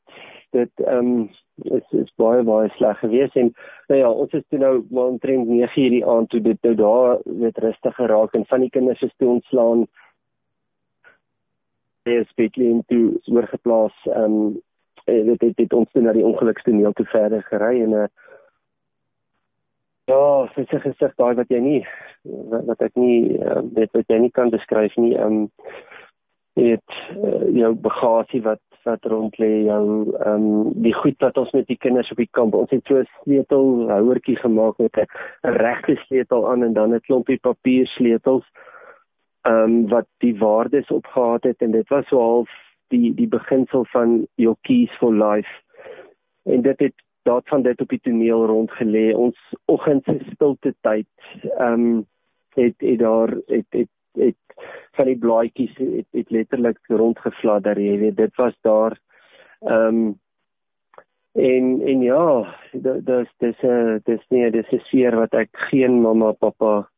dit 0.50 0.70
um 0.86 1.30
is 1.62 1.92
is 1.92 2.10
baie 2.16 2.42
baie 2.42 2.68
sleg 2.76 2.98
geweest 2.98 3.36
en 3.36 3.52
nou 3.88 3.98
ja 3.98 4.10
ons 4.10 4.32
is 4.32 4.44
toe 4.48 4.58
nou 4.58 4.74
maar 4.90 5.12
omtrent 5.14 5.48
9 5.48 5.70
hierdie 5.74 6.04
aand 6.06 6.30
toe 6.30 6.40
dit 6.40 6.58
nou 6.62 6.74
daar 6.74 7.18
weet 7.24 7.58
rustig 7.58 7.94
geraak 7.94 8.34
en 8.34 8.46
van 8.46 8.60
die 8.60 8.70
kinders 8.70 9.02
is 9.02 9.14
toe 9.16 9.28
ontslaan. 9.28 9.86
Is 12.04 12.28
speaking 12.28 12.82
to 12.88 13.20
oorgeplaas 13.32 13.94
um 14.16 14.60
dit 15.04 15.40
het, 15.40 15.56
het 15.56 15.72
ons 15.72 15.90
toe 15.92 16.02
na 16.02 16.12
die 16.12 16.24
ongelukstoneel 16.24 16.92
toe 16.92 17.06
verder 17.06 17.42
gery 17.42 17.80
en 17.82 17.90
'n 17.90 18.02
uh, 18.02 18.06
ja 20.04 20.50
dit 20.54 20.72
is 20.72 20.82
gesig 20.82 21.14
daai 21.16 21.34
wat 21.34 21.48
jy 21.48 21.60
nie 21.60 21.86
wat, 22.24 22.64
wat 22.64 22.82
ek 22.82 22.94
nie 22.94 23.38
uh, 23.38 23.62
weet 23.76 23.92
wat 23.92 24.08
jy 24.08 24.18
nie 24.18 24.30
kan 24.30 24.50
beskryf 24.50 24.96
nie 24.96 25.14
um 25.16 25.50
dit 26.54 26.98
uh, 27.16 27.48
jou 27.56 27.74
bagasie 27.74 28.42
wat 28.42 28.60
wat 28.84 29.04
rond 29.04 29.38
lê 29.38 29.64
jou 29.64 29.84
ehm 30.18 30.44
um, 30.44 30.72
die 30.82 30.94
goed 30.94 31.18
wat 31.18 31.38
ons 31.38 31.52
met 31.52 31.66
die 31.66 31.78
kinders 31.86 32.10
op 32.10 32.16
die 32.22 32.30
kamp 32.30 32.54
ons 32.54 32.70
het 32.70 32.84
so 32.86 32.98
'n 33.00 33.08
sleutelhouertjie 33.22 34.36
gemaak 34.36 34.78
met 34.78 34.96
'n 34.96 35.08
regte 35.42 35.96
sleutel 36.06 36.50
aan 36.50 36.62
en 36.62 36.72
dan 36.72 36.94
'n 36.94 37.00
klompie 37.00 37.38
papier 37.38 37.86
sleutels 37.86 38.44
ehm 39.44 39.62
um, 39.62 39.88
wat 39.88 40.06
die 40.18 40.38
waardes 40.38 40.88
opgehaat 40.88 41.42
het 41.42 41.62
en 41.62 41.70
dit 41.70 41.88
was 41.88 42.06
so 42.08 42.18
half 42.18 42.50
die 42.88 43.14
die 43.14 43.28
beginsel 43.28 43.84
van 43.92 44.26
your 44.34 44.56
keys 44.60 44.92
for 45.00 45.12
life. 45.14 45.50
En 46.44 46.62
dit 46.62 46.78
het 46.78 46.94
daad 47.22 47.48
van 47.48 47.62
dit 47.62 47.80
op 47.80 47.88
die 47.88 48.00
toneel 48.00 48.46
rond 48.46 48.72
gelê 48.80 49.12
ons 49.16 49.38
oggend 49.64 50.04
se 50.04 50.18
stilte 50.32 50.74
tyd 50.80 51.08
ehm 51.58 51.72
um, 51.72 52.06
het 52.54 52.74
het 52.78 52.98
daar 52.98 53.30
het 53.46 53.66
het 53.70 53.93
van 54.96 55.10
die 55.10 55.18
blaadjies 55.18 55.74
het, 55.78 56.06
het 56.12 56.30
letterlik 56.30 56.78
rondgefladder 56.88 57.80
jy 57.80 57.98
weet 57.98 58.16
dit 58.16 58.36
was 58.42 58.54
daar 58.62 58.98
ehm 59.60 59.88
um, 59.88 60.20
en 61.34 61.80
en 61.82 62.02
ja 62.02 62.54
dis 62.72 63.30
dis 63.42 63.62
'n 63.62 64.00
dis 64.04 64.20
nie 64.30 64.50
dis 64.50 64.72
'n 64.72 64.82
seer 64.90 65.16
wat 65.16 65.34
ek 65.34 65.50
geen 65.70 66.00
mamma 66.02 66.32
pappa 66.32 66.88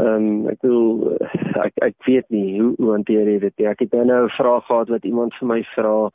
ehm 0.00 0.16
um, 0.16 0.48
ek 0.48 0.62
wil 0.62 1.18
ek 1.66 1.72
ek 1.82 1.96
weet 2.06 2.28
nie 2.30 2.60
hoe 2.60 2.74
hoe 2.78 2.92
hanteer 2.92 3.28
jy 3.28 3.38
dit 3.38 3.66
ek 3.66 3.80
het 3.80 3.92
nou 3.92 4.24
'n 4.24 4.36
vraag 4.38 4.66
gehad 4.66 4.88
wat 4.88 5.04
iemand 5.04 5.34
vir 5.34 5.48
my 5.48 5.62
vra 5.74 6.10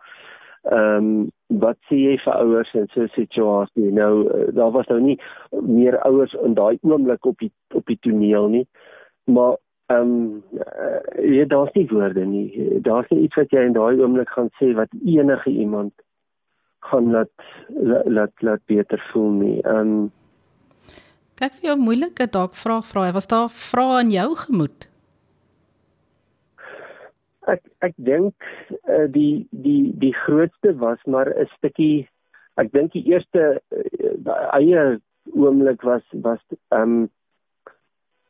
Ehm 0.71 1.05
um, 1.05 1.31
wat 1.63 1.77
sê 1.87 1.95
jy 1.95 2.15
vir 2.19 2.33
ouers 2.43 2.73
in 2.75 2.87
so 2.91 3.01
'n 3.01 3.11
situasie? 3.15 3.91
Nou 3.91 4.13
uh, 4.27 4.47
daar 4.55 4.71
was 4.71 4.87
nou 4.87 4.99
nie 4.99 5.19
meer 5.61 5.99
ouers 5.99 6.33
in 6.43 6.53
daai 6.53 6.77
oomblik 6.81 7.25
op 7.25 7.37
die 7.39 7.51
op 7.73 7.85
die 7.85 7.97
toneel 8.01 8.47
nie. 8.47 8.67
Maar 9.23 9.55
ehm 9.87 10.01
um, 10.01 10.43
uh, 10.51 11.35
ja, 11.35 11.45
daar's 11.45 11.73
nie 11.73 11.87
woorde 11.87 12.25
nie. 12.25 12.79
Daar's 12.81 13.09
nie 13.09 13.21
iets 13.23 13.35
wat 13.39 13.53
jy 13.55 13.63
in 13.69 13.75
daai 13.77 14.01
oomblik 14.01 14.29
gaan 14.35 14.49
sê 14.59 14.73
wat 14.75 14.91
enige 15.05 15.49
iemand 15.49 15.93
gaan 16.89 17.11
laat 17.11 17.47
laat 18.05 18.43
laat 18.43 18.63
beter 18.65 19.01
voel 19.11 19.31
nie. 19.31 19.57
Ehm 19.63 19.93
um, 19.95 20.11
Kyk 21.37 21.53
vir 21.59 21.67
jou 21.69 21.77
moeilike 21.77 22.25
dalk 22.33 22.55
vraag 22.57 22.85
vra. 22.89 23.11
Was 23.13 23.27
daar 23.29 23.49
vrae 23.53 24.01
in 24.01 24.11
jou 24.15 24.29
gemoed? 24.43 24.87
Ek 27.47 27.61
ek 27.85 27.93
dink 27.95 28.47
uh, 28.89 29.05
die 29.13 29.47
die 29.51 29.93
die 30.01 30.13
grootste 30.25 30.73
was 30.81 31.03
maar 31.05 31.29
'n 31.29 31.47
stukkie 31.57 32.07
ek 32.57 32.71
dink 32.73 32.91
die 32.91 33.05
eerste 33.13 33.61
uh, 33.71 34.49
eie 34.57 34.99
oomblik 35.33 35.85
was 35.85 36.03
was 36.11 36.41
ehm 36.73 36.81
um, 36.81 37.09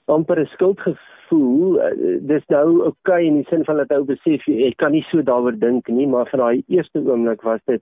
amper 0.07 0.39
'n 0.39 0.45
skuldgevoel. 0.45 1.77
Uh, 1.77 2.17
dis 2.21 2.45
nou 2.47 2.79
oké 2.79 2.87
okay 2.87 3.25
in 3.25 3.35
die 3.35 3.47
sin 3.49 3.63
van 3.65 3.77
dat 3.77 3.91
ou 3.91 4.03
besef 4.03 4.45
jy 4.45 4.73
kan 4.75 4.91
nie 4.91 5.05
so 5.11 5.21
daaroor 5.21 5.59
dink 5.59 5.87
nie, 5.87 6.07
maar 6.07 6.29
vir 6.31 6.39
daai 6.39 6.63
eerste 6.67 6.99
oomblik 6.99 7.41
was 7.41 7.61
dit 7.65 7.81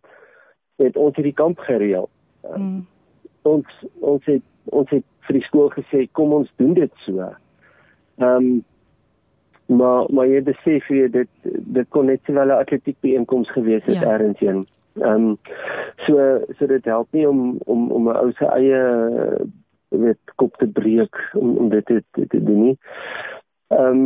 het 0.77 0.98
ons 0.98 1.15
hierdie 1.15 1.34
kamp 1.34 1.60
gereël. 1.60 2.10
Uh, 2.44 2.58
mm. 2.58 2.86
Ons 3.41 3.65
ons 4.00 4.25
het 4.25 4.44
ons 4.65 4.89
het 4.89 5.03
vir 5.27 5.39
die 5.39 5.46
skool 5.48 5.70
gesê 5.70 6.08
kom 6.12 6.34
ons 6.34 6.51
doen 6.58 6.74
dit 6.74 6.91
so. 7.05 7.34
Ehm 8.17 8.29
um, 8.36 8.63
maar 9.67 10.05
maar 10.13 10.27
jy 10.29 10.41
besef 10.46 10.89
jy 10.94 11.08
dit 11.10 11.29
dit 11.77 11.88
kon 11.89 12.05
net 12.05 12.22
wel 12.27 12.46
'n 12.46 12.62
atletiek 12.62 12.98
byeenkoms 13.01 13.51
gewees 13.51 13.84
het 13.86 14.01
ja. 14.01 14.12
ergens 14.13 14.39
heen. 14.39 14.65
Ehm 15.01 15.29
um, 15.29 15.38
so 16.05 16.41
so 16.58 16.67
dit 16.67 16.86
help 16.86 17.08
nie 17.12 17.27
om 17.29 17.58
om 17.65 17.91
om 17.91 18.10
'n 18.10 18.15
ou 18.15 18.32
se 18.32 18.46
eie 18.46 18.82
weet 20.02 20.36
kop 20.36 20.58
te 20.58 20.68
breek 20.68 21.16
om 21.34 21.58
om 21.58 21.70
dit 21.70 21.86
te, 21.86 22.04
te, 22.12 22.28
te 22.28 22.44
doen 22.44 22.62
nie. 22.70 22.78
Ehm 23.74 24.06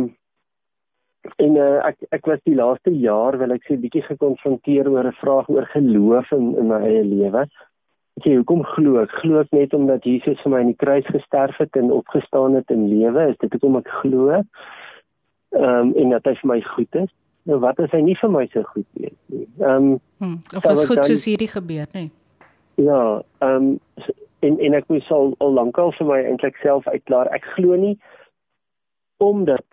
en 1.36 1.56
uh, 1.60 1.80
ek 1.84 1.98
ek 2.16 2.28
was 2.30 2.40
die 2.48 2.56
laaste 2.56 2.92
jaar 2.96 3.36
wil 3.38 3.52
ek 3.52 3.66
sê 3.68 3.76
bietjie 3.80 4.02
gekonfronteer 4.06 4.88
oor 4.88 5.04
'n 5.04 5.18
vraag 5.20 5.48
oor 5.52 5.66
geloof 5.72 6.32
in 6.32 6.54
in 6.56 6.70
my 6.72 6.80
eie 6.80 7.04
lewe. 7.04 7.44
Ek 8.16 8.24
sê 8.24 8.36
hoekom 8.36 8.64
glo 8.74 9.02
ek? 9.02 9.12
Glo 9.20 9.40
ek 9.40 9.52
net 9.52 9.74
omdat 9.74 10.04
Jesus 10.04 10.40
vir 10.42 10.52
my 10.52 10.60
aan 10.60 10.72
die 10.72 10.82
kruis 10.84 11.06
gesterf 11.06 11.56
het 11.58 11.76
en 11.76 11.92
opgestaan 11.92 12.54
het 12.54 12.70
in 12.70 12.88
lewe? 12.88 13.30
Is 13.30 13.38
dit 13.40 13.52
hoekom 13.52 13.76
ek 13.76 13.88
glo? 14.02 14.30
Ehm 14.32 15.64
um, 15.64 15.94
en 15.96 16.16
dat 16.16 16.24
hy 16.24 16.34
vir 16.40 16.48
my 16.54 16.60
goed 16.74 16.94
is? 17.04 17.10
Nou 17.48 17.58
wat 17.60 17.78
as 17.80 17.92
hy 17.92 18.00
nie 18.04 18.16
vir 18.20 18.30
my 18.30 18.46
so 18.52 18.62
goed 18.72 18.86
is 18.94 19.16
nie? 19.26 19.46
Ehm 19.60 19.76
um, 19.76 20.00
hmm, 20.18 20.40
of 20.56 20.64
is 20.64 20.84
goed 20.84 21.02
dan, 21.02 21.04
soos 21.04 21.24
hierdie 21.24 21.48
gebeur, 21.52 21.86
nê? 21.94 22.08
Ja, 22.80 23.22
ehm 23.44 23.56
um, 23.56 23.78
en 24.46 24.58
en 24.58 24.74
ek 24.74 24.88
moes 24.88 25.10
al 25.14 25.34
al 25.44 25.52
lankal 25.56 25.92
vir 25.98 26.06
my 26.08 26.20
eintlik 26.24 26.60
self 26.64 26.88
uitklaar. 26.88 27.30
Ek 27.34 27.46
glo 27.56 27.76
nie 27.76 27.96
omdat 29.20 29.66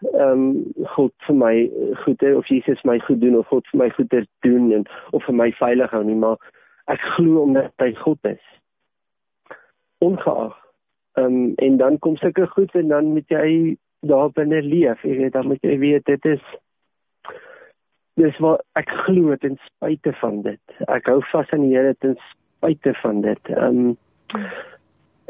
ehm 0.00 0.44
um, 0.44 0.86
God 0.94 1.12
vir 1.26 1.36
my 1.36 1.54
goed 2.04 2.22
is 2.22 2.36
of 2.36 2.48
Jesus 2.48 2.80
my 2.88 2.98
goed 3.06 3.20
doen 3.20 3.36
of 3.38 3.46
God 3.52 3.66
vir 3.72 3.82
my 3.82 3.90
goeie 3.96 4.24
doen 4.46 4.72
en 4.72 4.86
of 5.12 5.24
vir 5.26 5.36
my 5.42 5.50
veilig 5.58 5.92
hou 5.92 6.02
nie, 6.04 6.16
maar 6.16 6.40
ek 6.88 7.04
glo 7.16 7.44
omdat 7.44 7.84
hy 7.84 7.92
God 8.00 8.32
is. 8.32 8.42
Ongeag. 9.98 10.56
Ehm 11.20 11.26
um, 11.26 11.54
en 11.56 11.76
dan 11.76 11.98
kom 11.98 12.16
sulke 12.16 12.48
goed 12.56 12.74
en 12.74 12.88
dan 12.88 13.12
moet 13.14 13.28
jy 13.28 13.76
daar 14.00 14.32
binne 14.32 14.62
leef. 14.62 15.04
Jy 15.04 15.16
weet 15.22 15.32
dan 15.32 15.46
moet 15.46 15.62
jy 15.62 15.78
weet 15.78 16.04
dit 16.08 16.24
is 16.34 16.44
dis 18.20 18.36
wat 18.42 18.64
ek 18.76 18.90
glo 19.06 19.36
ten 19.36 19.56
spyte 19.68 20.12
van 20.20 20.42
dit. 20.42 20.78
Ek 20.88 21.06
hou 21.08 21.20
vas 21.32 21.52
aan 21.52 21.68
die 21.68 21.76
Here 21.76 21.94
ten 21.94 22.16
spyte 22.16 22.40
van 23.02 23.20
dit. 23.20 23.38
Ehm 23.48 23.78
um, 23.78 23.96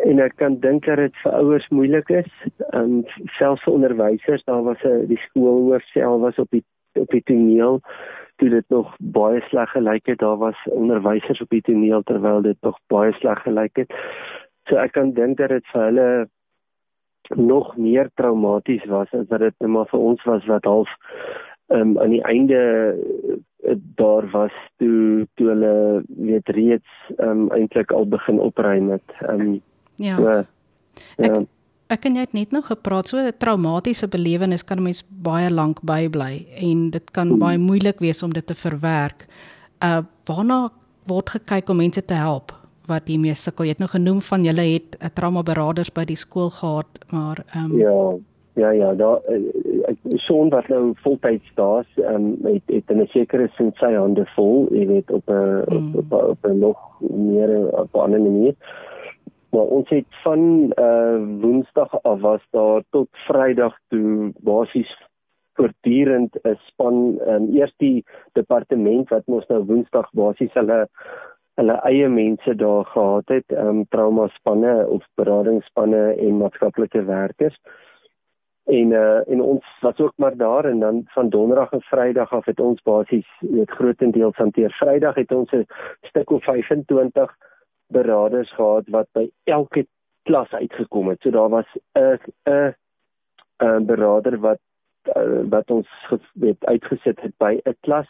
en 0.00 0.18
ek 0.18 0.36
kan 0.40 0.56
dink 0.60 0.86
dat 0.88 0.96
dit 0.96 1.16
vir 1.22 1.32
ouers 1.32 1.68
moeilik 1.68 2.08
is. 2.08 2.30
Ehm 2.70 2.82
um, 2.82 3.04
selfs 3.36 3.62
vir 3.64 3.72
onderwysers, 3.72 4.44
daar 4.44 4.62
was 4.62 4.82
'n 4.84 5.06
die 5.06 5.20
skoolhoof 5.28 5.82
self 5.82 6.20
was 6.20 6.38
op 6.38 6.50
die 6.50 6.64
op 6.98 7.10
die 7.10 7.22
toneel 7.22 7.80
toe 8.36 8.48
dit 8.48 8.64
nog 8.68 8.94
baie 8.98 9.40
sleg 9.40 9.70
gelyk 9.70 10.06
het. 10.06 10.18
Daar 10.18 10.36
was 10.36 10.56
onderwysers 10.64 11.40
op 11.40 11.48
die 11.48 11.62
toneel 11.62 12.02
terwyl 12.02 12.42
dit 12.42 12.56
nog 12.60 12.78
baie 12.86 13.12
sleg 13.12 13.42
gelyk 13.42 13.76
het. 13.76 13.92
So 14.68 14.76
ek 14.76 14.92
kan 14.92 15.12
dink 15.12 15.36
dat 15.36 15.48
dit 15.48 15.66
vir 15.72 15.82
hulle 15.82 16.28
nog 17.36 17.76
meer 17.76 18.10
traumaties 18.14 18.84
was 18.84 19.12
as 19.12 19.28
wat 19.28 19.40
dit 19.40 19.54
net 19.58 19.70
maar 19.70 19.88
vir 19.90 20.00
ons 20.00 20.24
was 20.24 20.46
wat 20.46 20.64
half 20.64 20.88
um, 21.70 21.98
aan 21.98 22.10
die 22.10 22.22
einde 22.22 22.60
uh, 23.64 23.76
daar 23.94 24.28
was 24.30 24.54
toe 24.76 25.26
toe 25.34 25.48
hulle 25.52 26.02
weet 26.06 26.48
reeds 26.48 26.90
um, 27.18 27.48
eintlik 27.50 27.92
al 27.92 28.08
begin 28.08 28.40
opruim 28.40 28.90
het. 28.90 29.16
Um, 29.28 29.60
ja. 29.94 30.16
So, 30.16 30.28
ja. 31.16 31.32
Ek, 31.40 31.48
Ek 31.90 32.04
en 32.06 32.14
jy 32.14 32.22
het 32.22 32.34
net 32.36 32.52
nog 32.54 32.68
gepraat 32.70 33.08
so 33.10 33.18
'n 33.18 33.32
traumatiese 33.38 34.06
belewenis 34.08 34.64
kan 34.64 34.78
'n 34.78 34.82
mens 34.82 35.02
baie 35.08 35.50
lank 35.50 35.82
bybly 35.82 36.46
en 36.62 36.90
dit 36.90 37.10
kan 37.10 37.28
hmm. 37.28 37.38
baie 37.38 37.58
moeilik 37.58 37.98
wees 37.98 38.22
om 38.22 38.32
dit 38.32 38.46
te 38.46 38.54
verwerk. 38.54 39.26
Uh 39.82 40.02
waarna 40.24 40.70
word 41.06 41.30
gekyk 41.30 41.68
om 41.68 41.76
mense 41.76 42.04
te 42.04 42.14
help 42.14 42.54
wat 42.86 43.08
hiermee 43.08 43.34
sukkel? 43.34 43.64
Jy 43.64 43.70
het 43.70 43.78
nou 43.78 43.90
genoem 43.90 44.20
van 44.22 44.44
julle 44.44 44.66
het 44.72 44.96
'n 45.02 45.10
trauma 45.14 45.42
beraders 45.42 45.92
by 45.92 46.04
die 46.04 46.16
skool 46.16 46.50
gehad, 46.50 46.90
maar 47.10 47.44
ehm 47.54 47.70
um, 47.70 47.76
Ja. 47.76 48.18
Ja 48.54 48.70
ja, 48.70 48.94
daar 48.94 49.20
son 50.18 50.48
wat 50.50 50.68
nou 50.68 50.92
voltyds 51.02 51.52
daar's, 51.54 51.88
ehm 51.96 52.14
um, 52.14 52.52
het 52.52 52.62
het 52.66 52.90
'n 52.90 53.06
sekere 53.06 53.48
sin 53.56 53.72
sy 53.74 53.94
hande 53.94 54.26
vol, 54.34 54.68
jy 54.70 54.86
weet 54.86 55.10
op 55.10 55.28
'n 55.28 55.64
hmm. 55.68 55.94
op, 55.94 56.12
op, 56.12 56.28
op 56.28 56.50
'n 56.50 56.58
nog 56.58 57.00
meer 57.00 57.78
op 57.78 57.94
'n 57.94 57.98
ander 57.98 58.20
manier. 58.20 58.54
Maar 59.50 59.62
ons 59.62 59.88
het 59.88 60.06
van 60.22 60.72
uh 60.78 61.40
Woensdag 61.40 62.02
af 62.02 62.20
was 62.20 62.42
daar 62.50 62.82
tot 62.90 63.08
Vrydag 63.10 63.78
toe 63.88 64.32
basies 64.38 65.08
voortdurend 65.54 66.36
'n 66.42 66.58
span 66.66 67.20
um, 67.26 67.56
eers 67.56 67.74
die 67.76 68.04
departement 68.32 69.08
wat 69.08 69.26
mos 69.26 69.46
nou 69.46 69.64
Woensdag 69.64 70.10
basies 70.12 70.52
hulle 70.52 70.88
hulle 71.54 71.76
eie 71.84 72.08
mense 72.08 72.54
daar 72.54 72.84
gehad 72.84 73.28
het, 73.28 73.52
um 73.52 73.84
trauma 73.88 74.28
spanne 74.28 74.86
of 74.88 75.04
beradingsspanne 75.14 76.14
en 76.14 76.36
maatskaplike 76.36 77.04
werkers. 77.04 77.58
En 78.70 78.90
uh 78.90 79.28
en 79.28 79.40
ons 79.40 79.64
was 79.80 79.98
ook 79.98 80.12
maar 80.16 80.36
daar 80.36 80.64
en 80.64 80.78
dan 80.78 81.02
van 81.06 81.28
Donderdag 81.28 81.72
en 81.72 81.80
Vrydag 81.80 82.32
af 82.32 82.44
het 82.44 82.60
ons 82.60 82.82
basies 82.82 83.28
weet 83.40 83.70
grootendeels 83.70 84.36
hanteer. 84.36 84.70
Vrydag 84.70 85.14
het 85.14 85.32
ons 85.32 85.50
'n 85.52 85.66
stuk 86.00 86.30
of 86.30 86.44
25 86.44 87.36
beraders 87.86 88.54
gehad 88.54 88.88
wat 88.88 89.08
by 89.12 89.30
elke 89.44 89.86
klas 90.22 90.52
uitgekom 90.52 91.08
het. 91.08 91.20
So 91.20 91.30
daar 91.30 91.48
was 91.48 91.66
'n 91.92 92.18
'n 92.44 92.74
'n 93.62 93.86
berader 93.86 94.38
wat 94.38 94.58
uh, 95.16 95.40
wat 95.48 95.70
ons 95.70 95.88
weet 96.32 96.64
uitgesit 96.64 97.20
het 97.20 97.34
by 97.36 97.60
'n 97.64 97.76
klas. 97.80 98.06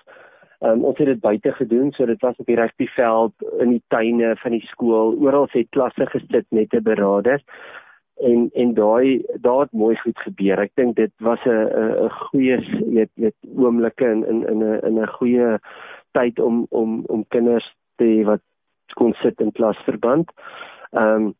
Um, 0.60 0.84
ons 0.84 0.98
het 0.98 1.06
dit 1.06 1.20
buite 1.20 1.52
gedoen, 1.52 1.92
so 1.92 2.06
dit 2.06 2.20
was 2.20 2.36
op 2.36 2.46
die 2.46 2.56
rugbyveld, 2.56 3.32
in 3.58 3.68
die 3.68 3.82
tuine 3.88 4.36
van 4.36 4.50
die 4.50 4.66
skool, 4.66 5.14
oral 5.16 5.48
het 5.50 5.66
klasse 5.70 6.06
gesit 6.06 6.46
met 6.48 6.72
'n 6.72 6.82
berader. 6.82 7.40
En 8.20 8.50
en 8.52 8.74
daai 8.74 9.24
daar 9.40 9.60
het 9.60 9.72
mooi 9.72 9.96
goed 9.96 10.18
gebeur. 10.18 10.58
Ek 10.58 10.72
dink 10.74 10.96
dit 10.96 11.12
was 11.18 11.40
'n 11.44 12.04
'n 12.04 12.10
goeie 12.10 12.56
weet 12.96 13.10
weet 13.14 13.36
oomblikke 13.56 14.04
in 14.04 14.24
in 14.26 14.46
in 14.48 14.62
'n 14.62 14.80
in 14.86 15.00
'n 15.00 15.06
goeie 15.18 15.58
tyd 16.12 16.38
om 16.38 16.66
om 16.70 17.04
om 17.06 17.24
kinders 17.28 17.74
te 17.96 18.22
wat 18.24 18.42
kon 18.94 19.12
sit 19.12 19.40
in 19.40 19.52
klasverband. 19.52 20.30
Ehm 20.90 21.14
um, 21.14 21.34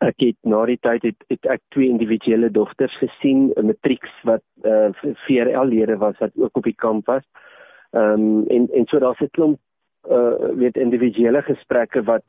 ek 0.00 0.20
het 0.20 0.36
na 0.42 0.64
die 0.66 0.78
tyd 0.82 1.02
het, 1.02 1.24
het 1.30 1.46
ek 1.46 1.60
twee 1.74 1.88
individuele 1.88 2.50
dogters 2.50 2.96
gesien, 2.98 3.52
'n 3.56 3.66
matrieks 3.66 4.14
wat 4.22 4.42
eh 4.62 4.88
uh, 4.88 5.14
VRL 5.26 5.66
lede 5.66 5.96
was 5.96 6.18
wat 6.18 6.32
ook 6.36 6.56
op 6.56 6.64
die 6.64 6.80
kamp 6.86 7.06
was. 7.06 7.22
Ehm 7.92 8.12
um, 8.12 8.46
en 8.48 8.68
en 8.72 8.86
so 8.86 8.98
daar's 8.98 9.20
'n 9.20 9.30
klomp 9.30 9.58
eh 10.08 10.16
uh, 10.16 10.56
weet 10.56 10.76
individuele 10.76 11.42
gesprekke 11.42 12.02
wat 12.02 12.24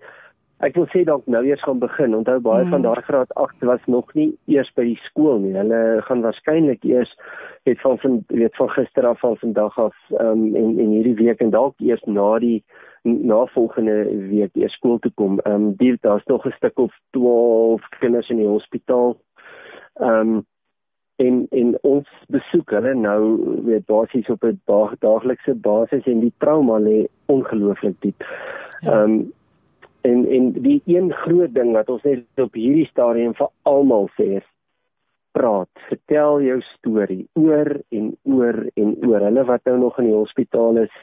ek 0.64 0.78
wil 0.80 0.88
sê 0.88 1.04
dalk 1.04 1.26
nou 1.28 1.44
eers 1.44 1.64
gaan 1.64 1.80
begin. 1.80 2.16
Onthou 2.16 2.40
baie 2.40 2.64
hmm. 2.64 2.72
van 2.72 2.86
daardie 2.86 3.04
graad 3.04 3.34
8 3.36 3.66
was 3.68 3.84
nog 3.92 4.14
nie 4.16 4.30
eers 4.48 4.72
by 4.76 4.86
die 4.88 5.00
skool 5.04 5.40
nie. 5.44 5.54
Hulle 5.58 6.02
gaan 6.08 6.24
waarskynlik 6.24 6.86
eers 6.88 7.12
het 7.68 7.82
van 7.82 8.00
van 8.00 8.24
weet 8.28 8.56
van 8.56 8.70
gister 8.70 9.08
af 9.10 9.20
van 9.20 9.38
vandag 9.38 9.78
af 9.80 9.96
um, 10.20 10.56
en 10.56 10.80
en 10.80 10.90
hierdie 10.96 11.18
week 11.20 11.42
en 11.42 11.52
dalk 11.52 11.76
eers 11.84 12.04
na 12.08 12.40
die 12.40 12.64
na 13.04 13.46
volgende 13.54 14.04
week 14.32 14.54
weer 14.54 14.70
skool 14.70 15.00
toe 15.00 15.12
kom. 15.16 15.40
Ehm 15.44 15.56
um, 15.56 15.70
die 15.78 15.98
daar's 16.02 16.26
nog 16.26 16.46
'n 16.46 16.58
stuk 16.58 16.80
of 16.80 16.94
12 17.12 17.82
kinders 18.00 18.30
in 18.30 18.38
die 18.38 18.48
hospitaal. 18.48 19.18
Ehm 20.00 20.36
um, 20.36 20.46
en 21.16 21.48
en 21.50 21.78
ons 21.82 22.08
besoek 22.28 22.70
hulle 22.70 22.94
nou 22.94 23.22
weet 23.66 23.86
basies 23.86 24.30
op 24.30 24.44
'n 24.44 24.62
dag, 24.66 24.96
daaglikse 25.00 25.54
basis 25.54 26.06
en 26.06 26.20
die 26.20 26.34
trauma 26.38 26.80
lê 26.80 27.08
ongelooflik 27.26 27.96
diep. 28.00 28.24
Ja. 28.80 28.92
Ehm 28.92 28.94
ja. 29.00 29.04
um, 29.04 29.34
en 30.06 30.26
en 30.38 30.52
die 30.66 30.82
een 30.86 31.12
groot 31.24 31.54
ding 31.54 31.74
wat 31.76 31.90
ons 31.90 32.04
net 32.08 32.44
op 32.44 32.54
hierdie 32.58 32.88
stadium 32.92 33.34
vir 33.38 33.50
almal 33.72 34.10
sê 34.18 34.36
is 34.40 34.48
praat, 35.36 35.70
vertel 35.90 36.40
jou 36.46 36.62
storie 36.70 37.26
oor 37.36 37.74
en 37.92 38.14
oor 38.24 38.62
en 38.80 38.96
oor. 39.04 39.26
Hulle 39.28 39.44
wat 39.50 39.66
nou 39.68 39.78
nog 39.82 40.00
in 40.00 40.10
die 40.10 40.16
hospitaal 40.16 40.80
is, 40.86 40.96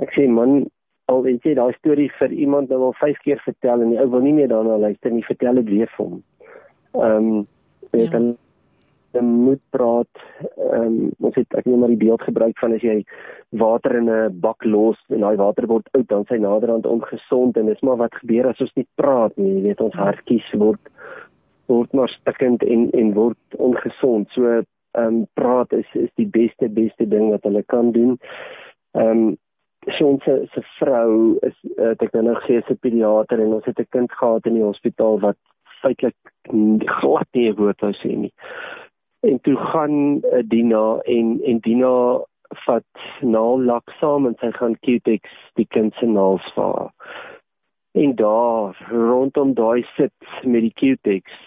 ek 0.00 0.14
sê 0.16 0.24
man 0.32 0.62
al 1.12 1.22
weet 1.24 1.44
jy 1.44 1.54
daai 1.56 1.72
storie 1.76 2.08
vir 2.18 2.32
iemand 2.32 2.72
nou 2.72 2.88
al 2.88 2.96
5 3.00 3.20
keer 3.24 3.40
vertel 3.44 3.84
en 3.84 3.92
die 3.92 4.00
ou 4.00 4.08
wil 4.12 4.24
nie 4.24 4.34
meer 4.36 4.50
daarna 4.52 4.76
luister 4.80 5.12
nie, 5.12 5.24
vertel 5.26 5.60
dit 5.60 5.72
weer 5.74 5.92
vir 5.96 6.04
hom. 6.04 6.18
Ehm 6.96 7.30
um, 7.30 7.46
weet 7.92 8.12
dan 8.12 8.32
ja. 8.32 8.47
Moet 9.16 9.60
praat 9.70 10.20
ehm 10.56 10.82
um, 10.84 11.10
ons 11.20 11.34
het 11.34 11.54
ek 11.56 11.66
neem 11.66 11.80
maar 11.80 11.92
die 11.92 12.04
beeld 12.04 12.22
gebruik 12.22 12.58
van 12.60 12.74
as 12.76 12.82
jy 12.84 13.04
water 13.48 13.96
in 13.96 14.10
'n 14.10 14.40
bak 14.40 14.64
los 14.64 14.98
en 15.08 15.20
daai 15.20 15.36
water 15.36 15.66
word 15.66 15.88
oud 15.92 16.08
dan 16.08 16.24
sy 16.28 16.36
naderhand 16.36 16.86
ongesond 16.86 17.56
en 17.56 17.66
dis 17.66 17.80
maar 17.80 17.96
wat 17.96 18.14
gebeur 18.20 18.48
as 18.48 18.60
ons 18.60 18.74
nie 18.76 18.86
praat 18.94 19.36
nie 19.36 19.54
jy 19.54 19.62
weet 19.62 19.80
ons 19.80 19.94
ja. 19.94 20.04
hartjies 20.04 20.52
word 20.54 20.80
word 21.66 21.92
maar 21.92 22.08
stikkend 22.08 22.62
en 22.62 22.90
en 22.92 23.14
word 23.14 23.58
ongesond 23.58 24.28
so 24.30 24.44
ehm 24.44 24.64
um, 25.04 25.26
praat 25.34 25.72
is 25.72 25.90
is 25.94 26.10
die 26.16 26.28
beste 26.28 26.68
beste 26.68 27.08
ding 27.08 27.30
wat 27.30 27.42
hulle 27.42 27.62
kan 27.62 27.92
doen 27.92 28.18
ehm 28.94 29.28
um, 29.28 29.36
Sean 29.86 30.18
se 30.24 30.46
se 30.52 30.60
vrou 30.78 31.38
is 31.42 31.54
uh, 31.78 31.94
ek 31.96 32.12
nou 32.12 32.34
gesê 32.42 32.60
se 32.66 32.74
pediater 32.74 33.40
en 33.40 33.54
ons 33.56 33.64
het 33.64 33.78
'n 33.78 33.86
kind 33.90 34.12
gehad 34.12 34.46
in 34.46 34.54
die 34.54 34.66
hospitaal 34.66 35.20
wat 35.20 35.38
feitelik 35.82 36.16
glad 37.00 37.28
nie 37.32 37.48
'n 37.48 37.56
woord 37.56 37.80
wou 37.80 37.92
sê 37.92 38.16
nie. 38.16 38.32
En 39.20 39.40
toe 39.42 39.56
gaan 39.56 39.94
uh, 40.16 40.42
Dina 40.46 40.98
en 41.04 41.40
en 41.44 41.58
Dina 41.58 42.24
vat 42.64 43.02
naal 43.20 43.64
lak 43.68 43.90
saam 44.00 44.26
en 44.26 44.36
sy 44.40 44.50
gaan 44.56 44.76
Q-Tex 44.84 45.28
die 45.60 45.66
kind 45.74 45.94
se 45.98 46.06
naels 46.06 46.44
vaar. 46.54 46.88
En 47.98 48.14
daar 48.16 48.78
rondom 48.88 49.54
daai 49.54 49.84
sit 49.96 50.14
met 50.44 50.64
die 50.68 50.74
Q-Tex 50.74 51.46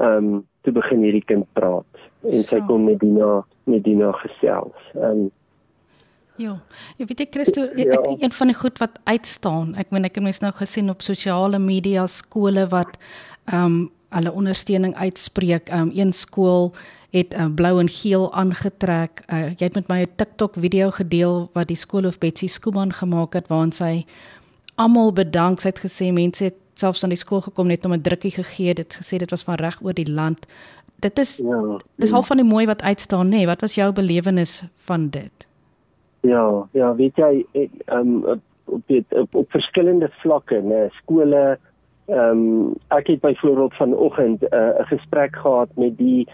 ehm 0.00 0.32
um, 0.32 0.46
toe 0.60 0.72
begin 0.76 1.02
hierdie 1.04 1.24
kind 1.24 1.46
praat 1.56 2.08
en 2.28 2.42
sy 2.44 2.58
kom 2.68 2.84
met 2.84 2.98
Dina 3.00 3.40
met 3.64 3.84
Dina 3.84 4.12
gesels. 4.24 4.88
Ehm 4.94 5.26
um, 5.26 5.30
Ja. 6.40 6.54
Jy 6.96 7.04
weet 7.10 7.20
ek 7.26 7.34
Christo, 7.36 7.66
ja. 7.76 7.98
ek 7.98 8.22
een 8.24 8.32
van 8.32 8.48
die 8.48 8.56
goed 8.56 8.78
wat 8.80 8.94
uitstaan. 9.04 9.74
Ek 9.80 9.90
meen 9.92 10.08
ek 10.08 10.16
het 10.16 10.24
mens 10.24 10.40
nou 10.40 10.52
gesien 10.56 10.88
op 10.88 11.02
sosiale 11.04 11.60
media 11.60 12.06
skole 12.08 12.64
wat 12.72 12.96
ehm 13.50 13.64
um, 13.64 13.80
hulle 14.10 14.32
ondersteuning 14.32 14.94
uitspreek. 14.94 15.70
Um, 15.72 15.90
een 15.94 16.12
skool 16.12 16.72
het 17.10 17.34
uh, 17.34 17.46
blou 17.54 17.78
en 17.80 17.88
geel 17.88 18.32
aangetrek. 18.32 19.22
Uh, 19.26 19.50
jy 19.58 19.68
het 19.68 19.74
met 19.74 19.88
my 19.88 20.00
'n 20.02 20.16
TikTok 20.16 20.54
video 20.54 20.90
gedeel 20.90 21.50
wat 21.52 21.68
die 21.68 21.76
skoolhoof 21.76 22.18
Betsy 22.18 22.46
Skooman 22.46 22.92
gemaak 22.92 23.34
het 23.34 23.48
waarin 23.48 23.72
sy 23.72 24.04
almal 24.74 25.12
bedank. 25.12 25.60
Sy 25.60 25.68
het 25.68 25.82
gesê 25.86 26.12
mense 26.12 26.44
het 26.44 26.58
selfs 26.74 27.02
aan 27.04 27.14
die 27.14 27.18
skool 27.18 27.40
gekom 27.40 27.66
net 27.66 27.84
om 27.84 27.92
'n 27.92 28.02
drukkie 28.02 28.30
gegee. 28.30 28.74
Dit 28.74 28.98
gesê 29.02 29.18
dit 29.18 29.30
was 29.30 29.42
van 29.42 29.54
reg 29.54 29.80
oor 29.82 29.94
die 29.94 30.10
land. 30.10 30.46
Dit 31.00 31.18
is 31.18 31.36
ja, 31.36 31.78
dis 31.96 32.10
half 32.10 32.26
van 32.26 32.36
die 32.36 32.46
mooi 32.46 32.66
wat 32.66 32.82
uitstaan, 32.82 33.26
nê? 33.26 33.40
Nee. 33.40 33.46
Wat 33.46 33.60
was 33.60 33.74
jou 33.74 33.92
belewenis 33.92 34.62
van 34.84 35.08
dit? 35.08 35.46
Ja, 36.20 36.68
ja, 36.72 36.94
weet 36.94 37.16
jy, 37.16 37.46
ehm 37.52 37.98
um, 37.98 38.24
op 38.24 38.40
op, 38.64 39.12
op 39.12 39.34
op 39.34 39.50
verskillende 39.50 40.10
vlakke, 40.22 40.60
né, 40.62 40.88
skole 40.90 41.58
ehm 42.10 42.42
um, 42.42 42.74
ek 42.88 43.06
het 43.06 43.20
byvoorbeeld 43.20 43.74
vanoggend 43.74 44.42
eh, 44.42 44.58
'n 44.58 44.80
uh, 44.80 44.86
gesprek 44.86 45.36
gehad 45.36 45.70
met 45.76 45.96
die 45.98 46.28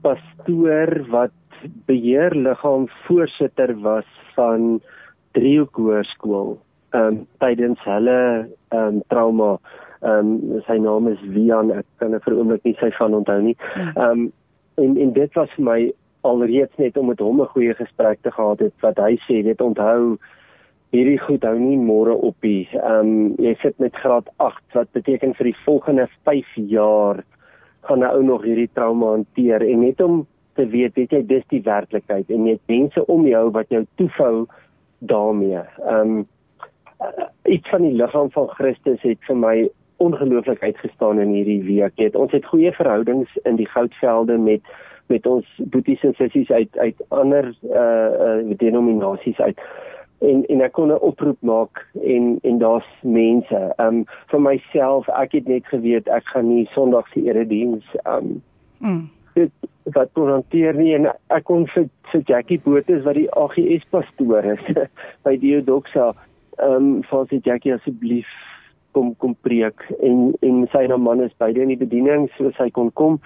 pastoor 0.00 1.06
wat 1.08 1.30
beheerliggaam 1.86 2.88
voorsitter 2.88 3.80
was 3.80 4.08
van 4.34 4.80
Driehoek 5.30 5.76
Hoërskool 5.76 6.58
ehm 6.90 7.06
um, 7.06 7.26
tydens 7.38 7.80
hulle 7.84 8.48
ehm 8.68 8.86
um, 8.86 9.02
trauma 9.06 9.58
ehm 10.00 10.18
um, 10.18 10.60
sy 10.66 10.76
naam 10.76 11.08
is 11.08 11.20
Wian 11.20 11.70
ek 11.70 11.86
kan 11.96 12.20
vir 12.20 12.36
oomblik 12.36 12.64
nie 12.64 12.76
sy 12.80 12.90
van 12.98 13.14
onthou 13.14 13.40
nie 13.40 13.56
ja. 13.74 13.92
ehm 13.94 14.10
um, 14.10 14.32
en 14.74 14.96
en 14.96 15.12
dit 15.12 15.34
was 15.34 15.50
vir 15.56 15.64
my 15.64 15.80
alreeds 16.20 16.76
net 16.76 16.96
om 16.96 17.06
met 17.06 17.20
hom 17.20 17.40
'n 17.40 17.52
goeie 17.54 17.74
gesprek 17.74 18.18
te 18.22 18.30
gehad 18.30 18.58
het 18.58 18.74
wat 18.80 18.98
hy 18.98 19.16
sê 19.28 19.42
dit 19.42 19.60
onthou 19.60 20.18
hierdie 20.92 21.18
goed 21.18 21.44
hou 21.48 21.54
nie 21.58 21.78
môre 21.80 22.14
op 22.14 22.36
nie. 22.44 22.66
Ehm 22.76 23.12
um, 23.12 23.12
jy 23.40 23.54
sit 23.62 23.78
met 23.80 23.96
graad 23.96 24.28
8 24.44 24.76
wat 24.76 24.92
beteken 24.92 25.34
vir 25.38 25.50
die 25.50 25.60
volgende 25.64 26.08
5 26.28 26.52
jaar 26.68 27.22
gaan 27.88 28.04
'n 28.04 28.12
ou 28.12 28.22
nog 28.22 28.44
hierdie 28.44 28.70
trauma 28.74 29.16
hanteer 29.16 29.62
en 29.62 29.80
net 29.80 30.00
om 30.00 30.26
te 30.54 30.66
weet 30.66 30.94
weet 30.94 31.10
jy 31.10 31.22
dis 31.26 31.44
die 31.48 31.62
werklikheid 31.62 32.30
en 32.30 32.44
net 32.44 32.60
mense 32.68 33.06
om 33.06 33.26
jou 33.26 33.50
wat 33.50 33.68
jou 33.68 33.86
toefou 33.96 34.46
daarmee. 34.98 35.62
Ehm 35.86 36.18
um, 36.18 36.26
iets 37.44 37.68
van 37.68 37.82
die 37.82 37.96
liggaam 37.96 38.30
van 38.30 38.48
Christus 38.48 39.02
het 39.02 39.18
vir 39.26 39.36
my 39.36 39.70
ongelooflik 39.96 40.62
uitgestaan 40.62 41.20
in 41.20 41.34
hierdie 41.34 41.62
week. 41.62 41.96
Net 41.96 42.14
ons 42.14 42.32
het 42.32 42.46
goeie 42.46 42.72
verhoudings 42.72 43.30
in 43.44 43.56
die 43.56 43.68
Goudvelde 43.68 44.38
met 44.38 44.60
met 45.06 45.26
ons 45.26 45.46
boeties 45.74 46.02
en 46.02 46.14
sissies 46.14 46.50
uit 46.50 46.78
uit 46.78 47.02
ander 47.08 47.54
uh 47.62 48.10
uh 48.28 48.56
denominasies 48.56 49.40
uit 49.40 49.58
en 50.22 50.44
en 50.46 50.62
ek 50.62 50.72
kon 50.72 50.92
'n 50.92 51.00
oproep 51.08 51.40
maak 51.40 51.86
en 52.02 52.38
en 52.42 52.58
daar's 52.58 52.88
mense. 53.02 53.60
Um 53.78 54.04
vir 54.30 54.40
myself, 54.40 55.08
ek 55.08 55.32
het 55.32 55.48
net 55.48 55.66
geweet 55.66 56.08
ek 56.08 56.24
gaan 56.24 56.48
nie 56.48 56.68
Sondag 56.74 57.08
se 57.12 57.20
erediens 57.20 57.84
um 58.04 58.42
mm. 58.78 59.08
dit 59.34 59.50
wat 59.94 60.10
hanteer 60.14 60.74
nie 60.74 60.94
en 60.94 61.06
ek 61.06 61.44
kon 61.44 61.66
vir 61.66 61.88
vir 62.12 62.22
Jackie 62.26 62.58
Botha 62.58 63.00
wat 63.02 63.14
die 63.14 63.30
AGS 63.30 63.84
pastoor 63.90 64.44
is 64.44 64.64
by 65.24 65.36
Diodoxa 65.36 66.12
um 66.62 67.02
vir 67.02 67.26
sy 67.30 67.40
Jackie 67.44 67.74
asseblief 67.74 68.28
kom 68.92 69.14
kom 69.14 69.34
preek 69.42 69.82
en 70.00 70.34
en 70.42 70.68
sy 70.72 70.86
nou 70.86 70.98
man 70.98 71.20
is 71.20 71.34
beide 71.38 71.62
in 71.62 71.68
die 71.68 71.80
bediening 71.80 72.28
so 72.36 72.52
sy 72.58 72.70
kon 72.70 72.92
kom 72.92 73.20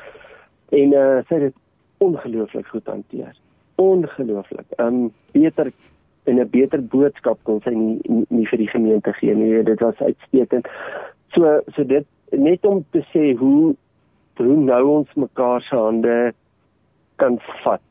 en 0.72 0.94
uh 0.94 1.22
sy 1.28 1.40
het 1.48 1.54
ongelooflik 1.98 2.66
goed 2.68 2.86
hanteer. 2.86 3.36
Ongelooflik. 3.76 4.66
Um 4.78 5.12
beter 5.32 5.72
en 6.26 6.40
'n 6.40 6.50
beter 6.50 6.82
boodskap 6.82 7.38
kon 7.42 7.60
sy 7.64 7.70
nie, 7.70 8.00
nie 8.28 8.46
vir 8.46 8.58
die 8.58 8.72
gemeente 8.72 9.12
gee 9.12 9.34
nie. 9.34 9.62
Dit 9.62 9.80
was 9.80 9.98
uitstekend. 9.98 10.68
So 11.34 11.60
so 11.74 11.84
dit 11.84 12.06
net 12.30 12.66
om 12.66 12.84
te 12.90 13.04
sê 13.12 13.36
hoe 13.38 13.74
hoe 14.36 14.56
nou 14.56 14.84
ons 14.98 15.14
mekaar 15.14 15.62
se 15.62 15.76
hande 15.76 16.32
kan 17.16 17.38
vat 17.64 17.82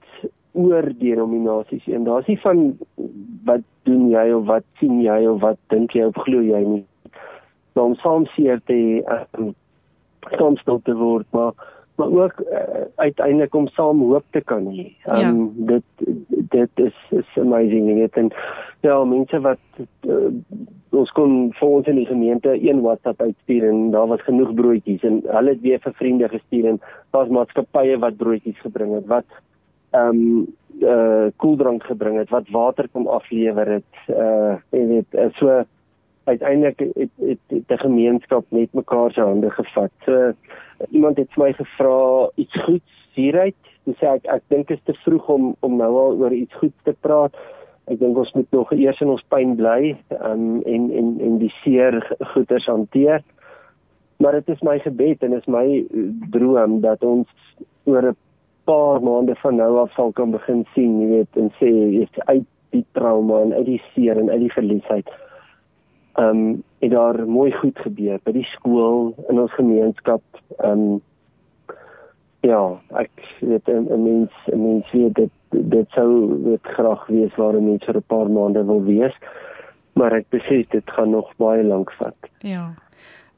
oor 0.55 0.87
denominasies 0.99 1.87
en 1.87 2.03
daar's 2.03 2.27
nie 2.27 2.39
van 2.39 2.77
wat 3.45 3.63
doen 3.83 4.09
jy 4.09 4.25
of 4.33 4.45
wat 4.47 4.65
sien 4.79 5.01
jy 5.03 5.25
of 5.27 5.41
wat 5.41 5.59
dink 5.73 5.95
jy 5.97 6.05
of 6.07 6.19
glo 6.27 6.41
jy 6.41 6.61
nie. 6.63 6.85
Maar 7.73 7.91
om 7.91 7.95
saam 7.95 8.25
seer 8.35 8.61
te 8.69 8.77
um, 9.37 9.53
soms 10.39 10.63
te 10.63 10.95
word 10.95 11.27
maar 11.31 11.53
maar 11.95 12.11
ook 12.11 12.39
uh, 12.39 12.87
uiteindelik 12.95 13.55
om 13.55 13.67
saam 13.67 14.01
hoop 14.03 14.25
te 14.31 14.41
kan 14.41 14.65
hê. 14.67 14.89
Um, 15.11 15.19
ja. 15.19 15.31
dit 15.71 16.07
dit 16.55 16.83
is 16.87 16.97
is 17.19 17.37
amazing 17.41 17.91
weet 17.99 18.17
en 18.21 18.31
ja 18.85 18.97
mense 19.03 19.39
wat 19.45 19.81
uh, 20.07 20.31
ons 20.95 21.11
kon 21.17 21.37
vir 21.59 21.67
ons 21.77 21.87
in 21.91 21.99
die 21.99 22.09
gemeente 22.09 22.53
een 22.55 22.81
WhatsApp 22.85 23.21
uitstuur 23.21 23.67
en 23.69 23.89
daar 23.95 24.07
was 24.11 24.23
genoeg 24.27 24.53
broodjies 24.59 25.03
en 25.07 25.21
hulle 25.27 25.55
het 25.55 25.63
weer 25.65 25.81
vir 25.83 25.97
vriende 26.01 26.29
gestuur 26.33 26.69
en 26.73 26.81
daar's 27.15 27.33
maatskappye 27.39 27.99
wat 28.03 28.19
broodjies 28.21 28.61
gebring 28.67 28.95
het 28.99 29.09
wat 29.11 29.41
ehm 29.95 30.21
um, 30.21 30.45
uh 30.83 31.27
koeldrank 31.39 31.85
gebring 31.87 32.17
het 32.19 32.31
wat 32.33 32.49
water 32.51 32.87
kom 32.91 33.07
aflewer 33.07 33.69
het 33.77 34.01
uh 34.11 34.55
en 34.75 34.89
dit 34.91 35.19
so 35.39 35.63
uiteindelik 36.25 36.79
het 36.79 37.11
het, 37.19 37.39
het 37.47 37.67
die 37.67 37.77
gemeenskap 37.77 38.45
net 38.49 38.73
mekaar 38.73 39.11
se 39.11 39.21
hande 39.21 39.49
gevat. 39.49 39.91
So 40.05 40.33
iemand 40.89 41.17
het 41.17 41.37
my 41.37 41.53
gevra 41.53 42.29
iets 42.35 42.63
goeds 42.63 43.07
hieruit. 43.13 43.61
Dis 43.85 43.97
sê 44.01 44.09
ek 44.15 44.25
ek 44.33 44.43
dink 44.53 44.71
is 44.73 44.81
te 44.89 44.95
vroeg 45.03 45.29
om 45.29 45.53
om 45.65 45.77
nou 45.77 45.91
al 46.01 46.17
oor 46.23 46.33
iets 46.33 46.57
goeds 46.61 46.87
te 46.87 46.95
praat. 47.05 47.35
Ek 47.91 47.99
dink 48.01 48.17
ons 48.17 48.33
moet 48.33 48.51
nog 48.51 48.73
eers 48.73 49.01
in 49.01 49.13
ons 49.13 49.25
pyn 49.29 49.55
bly 49.59 49.93
um, 50.17 50.61
en 50.65 50.89
en 51.01 51.11
en 51.27 51.39
die 51.41 51.53
seer 51.61 51.99
goeters 52.33 52.69
hanteer. 52.71 53.21
Maar 54.23 54.39
dit 54.39 54.49
is 54.55 54.63
my 54.63 54.79
gebed 54.79 55.23
en 55.23 55.35
is 55.37 55.47
my 55.51 55.65
droom 56.33 56.79
dat 56.81 57.03
ons 57.03 57.29
oor 57.85 58.09
'n 58.11 58.17
paar 58.65 59.01
maande 59.01 59.35
van 59.43 59.55
nou 59.55 59.77
af 59.77 59.93
sal 59.93 60.11
kan 60.11 60.31
begin 60.31 60.65
sien, 60.73 61.01
jy 61.01 61.07
weet, 61.07 61.37
en 61.37 61.51
sê 61.59 61.69
jy's 61.69 62.17
uit 62.25 62.47
die 62.71 62.85
trauma 62.93 63.41
en 63.41 63.53
uit 63.53 63.65
die 63.65 63.81
seer 63.93 64.17
en 64.17 64.29
uit 64.29 64.39
die 64.39 64.55
verliesheid 64.57 65.09
ehm 66.15 66.29
um, 66.29 66.63
het 66.79 66.91
daar 66.91 67.27
mooi 67.27 67.51
goed 67.51 67.79
gebeur 67.79 68.19
by 68.23 68.31
die 68.31 68.47
skool 68.53 69.13
in 69.29 69.39
ons 69.39 69.53
gemeenskap. 69.53 70.21
Ehm 70.57 70.71
um, 70.71 71.01
ja, 72.45 72.61
ek 73.01 73.11
weet 73.41 73.67
'n 73.67 74.03
mens 74.03 74.31
'n 74.51 74.61
mens 74.61 74.91
weet 74.91 75.15
dit 75.15 75.31
dit 75.49 75.89
sou 75.89 76.43
dit 76.43 76.63
graag 76.63 77.07
wees 77.07 77.35
waar 77.35 77.61
mense 77.61 77.85
vir 77.85 77.97
'n 77.97 78.07
paar 78.07 78.29
maande 78.29 78.65
wil 78.65 78.83
wees. 78.83 79.15
Maar 79.93 80.13
ek 80.13 80.29
besef 80.29 80.67
dit 80.69 80.89
gaan 80.91 81.09
nog 81.09 81.31
baie 81.37 81.63
lank 81.63 81.91
vat. 81.91 82.15
Ja. 82.39 82.73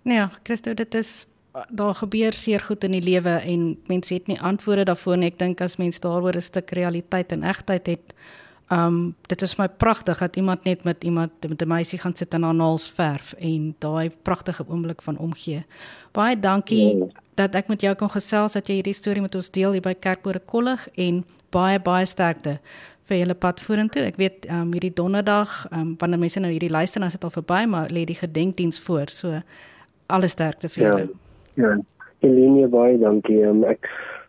Nee, 0.02 0.26
Christo, 0.43 0.74
dit 0.74 0.93
is 0.96 1.28
daar 1.70 1.96
gebeur 1.96 2.34
seer 2.34 2.60
goed 2.60 2.84
in 2.84 2.91
die 2.91 3.02
lewe 3.02 3.30
en 3.30 3.78
mense 3.88 4.13
het 4.13 4.28
nie 4.28 4.41
antwoorde 4.41 4.84
daarvoor 4.84 5.17
nie. 5.17 5.28
Ek 5.28 5.39
dink 5.39 5.62
as 5.62 5.78
mens 5.78 6.00
daaroor 6.00 6.36
'n 6.36 6.41
stuk 6.41 6.72
realiteit 6.72 7.32
en 7.32 7.43
egtheid 7.43 7.88
het, 7.88 8.13
Um 8.71 9.15
dit 9.32 9.41
is 9.41 9.56
my 9.56 9.67
pragtig 9.67 10.19
dat 10.19 10.36
iemand 10.36 10.63
net 10.63 10.84
met 10.84 11.03
iemand 11.03 11.32
met 11.47 11.62
'n 11.62 11.67
meisie 11.67 11.99
gaan 11.99 12.15
sit 12.15 12.34
en 12.34 12.43
haar 12.43 12.56
naels 12.56 12.91
verf 12.91 13.34
en 13.34 13.75
daai 13.80 14.12
pragtige 14.21 14.65
oomblik 14.67 15.01
van 15.01 15.17
omgee. 15.17 15.65
Baie 16.12 16.39
dankie 16.39 16.97
ja. 16.97 17.06
dat 17.36 17.56
ek 17.56 17.67
met 17.67 17.82
jou 17.82 17.95
kon 17.95 18.10
gesels 18.10 18.53
dat 18.53 18.67
jy 18.67 18.73
hierdie 18.73 18.93
storie 18.93 19.21
met 19.21 19.36
ons 19.36 19.49
deel 19.49 19.71
hier 19.71 19.82
by 19.82 19.93
Kerkbore 19.93 20.41
Kollig 20.45 20.88
en 20.95 21.25
baie 21.49 21.80
baie 21.80 22.06
sterkte 22.06 22.60
vir 23.08 23.17
julle 23.17 23.34
pad 23.34 23.62
vorentoe. 23.62 24.01
Ek 24.01 24.15
weet 24.15 24.47
um, 24.51 24.71
hierdie 24.75 24.93
donderdag, 24.93 25.67
um, 25.71 25.95
wanneer 25.99 26.19
mense 26.19 26.39
nou 26.39 26.51
hierdie 26.51 26.71
luister 26.71 26.99
dan 26.99 27.08
is 27.08 27.15
dit 27.15 27.23
al 27.23 27.30
verby, 27.30 27.65
maar 27.65 27.89
lê 27.93 28.03
die 28.06 28.19
gedenkdiens 28.19 28.80
voor. 28.80 29.08
So 29.08 29.41
alles 30.08 30.32
sterkte 30.32 30.69
vir 30.69 30.84
julle. 30.84 31.10
Ja. 31.56 31.63
Ja. 31.63 31.77
Elenie 32.19 32.67
baie 32.67 32.97
dankie. 32.97 33.43
Um, 33.45 33.63
ek 33.63 33.88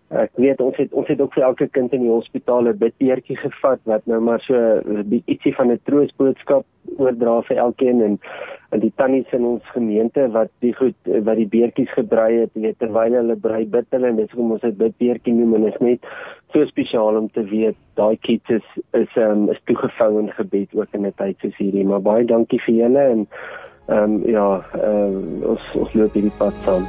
ek 0.08 0.30
weet 0.40 0.60
ons 0.64 0.76
het 0.80 0.92
ons 0.96 1.08
het 1.08 1.20
ook 1.20 1.34
vir 1.34 1.44
elke 1.44 1.66
kind 1.68 1.92
in 1.92 2.06
die 2.06 2.12
hospitaal 2.12 2.68
'n 2.68 2.78
bidbeertjie 2.78 3.36
gevat 3.36 3.80
wat 3.84 4.06
nou 4.06 4.20
maar 4.20 4.40
so 4.40 4.54
ietsie 5.26 5.54
van 5.54 5.70
'n 5.70 5.80
troostboodskap 5.84 6.64
oordra 6.96 7.42
vir 7.42 7.56
elkeen 7.56 8.02
en 8.02 8.18
en 8.70 8.80
die 8.80 8.92
tannies 8.96 9.30
in 9.32 9.44
ons 9.44 9.64
gemeente 9.72 10.28
wat 10.32 10.50
die 10.60 10.72
goed 10.76 10.96
wat 11.24 11.36
die 11.36 11.48
beertjies 11.48 11.92
gebrei 11.96 12.40
het, 12.40 12.50
weet 12.52 12.78
terwyl 12.78 13.12
hulle 13.12 13.36
brei 13.36 13.64
bid 13.64 13.86
hulle 13.90 14.08
en 14.08 14.16
dis 14.16 14.30
hoekom 14.30 14.52
ons 14.52 14.60
dit 14.60 14.78
bidbeertjie 14.78 15.34
noem 15.34 15.54
en 15.54 15.68
is 15.72 15.80
net 15.80 16.00
so 16.52 16.64
spesiaal 16.64 17.16
om 17.16 17.28
te 17.32 17.44
weet 17.44 17.76
daai 17.94 18.16
kids 18.16 18.48
is 18.48 18.68
is 18.92 19.16
um, 19.16 19.48
is 19.50 19.60
toegevou 19.64 20.18
in 20.20 20.32
gebed 20.40 20.74
ook 20.74 20.88
in 20.92 21.06
'n 21.06 21.12
tyd 21.16 21.36
soos 21.40 21.56
hierdie. 21.56 21.84
Maar 21.84 22.02
baie 22.02 22.24
dankie 22.24 22.60
vir 22.66 22.74
julle 22.74 23.04
en 23.14 23.28
ehm 23.88 24.02
um, 24.04 24.26
ja, 24.28 24.48
ehm 24.74 25.16
um, 25.16 25.42
ons 25.54 25.70
ons 25.74 25.94
loop 25.94 26.12
hierdie 26.12 26.38
pad 26.38 26.54
saam. 26.64 26.84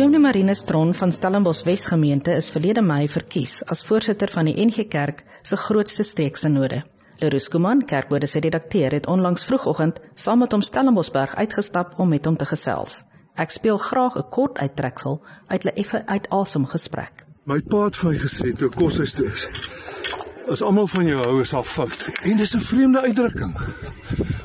Dominee 0.00 0.20
Marinus 0.20 0.62
Tron 0.64 0.94
van 0.94 1.12
Stellenbosch 1.12 1.64
Wesgemeente 1.64 2.32
is 2.32 2.46
verlede 2.50 2.80
Mei 2.80 3.08
verkies 3.08 3.58
as 3.68 3.82
voorsitter 3.84 4.30
van 4.32 4.46
die 4.48 4.54
NG 4.56 4.86
Kerk 4.88 5.18
se 5.42 5.58
grootste 5.60 6.06
streeksinode. 6.08 6.78
Lerus 7.20 7.50
Kuman, 7.52 7.82
kerkbode 7.84 8.26
se 8.26 8.40
redakteur, 8.40 8.96
het 8.96 9.06
onlangs 9.06 9.44
vroegoggend 9.44 10.00
saam 10.14 10.40
met 10.40 10.56
hom 10.56 10.64
Stellenboschberg 10.64 11.34
uitgestap 11.36 11.98
om 12.00 12.08
met 12.08 12.24
hom 12.24 12.38
te 12.40 12.48
gesels. 12.48 13.02
Ek 13.36 13.52
speel 13.52 13.76
graag 13.76 14.16
'n 14.16 14.28
kort 14.30 14.58
uittreksel 14.58 15.20
uit 15.46 15.64
'n 15.64 15.76
effe 15.76 16.02
uitasem 16.06 16.64
gesprek. 16.66 17.26
My 17.44 17.60
pa 17.60 17.84
het 17.84 17.96
vir 17.96 18.10
my 18.10 18.18
gesê 18.18 18.56
toe 18.56 18.70
kos 18.70 18.96
hy 18.96 19.04
toe 19.04 19.26
is. 19.26 19.48
As 20.48 20.62
almal 20.62 20.86
van 20.86 21.06
jou 21.06 21.20
hou 21.20 21.40
is 21.40 21.52
al 21.52 21.64
fout. 21.64 22.08
En 22.22 22.36
dis 22.36 22.54
'n 22.54 22.60
vreemde 22.60 23.00
uitdrukking. 23.00 23.52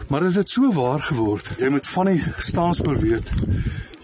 Maar 0.08 0.22
dit 0.22 0.34
het 0.34 0.50
so 0.50 0.72
waar 0.72 1.00
geword. 1.00 1.54
Jy 1.58 1.70
moet 1.70 1.88
van 1.88 2.06
die 2.06 2.24
staanspoor 2.40 3.00
weet 3.00 3.32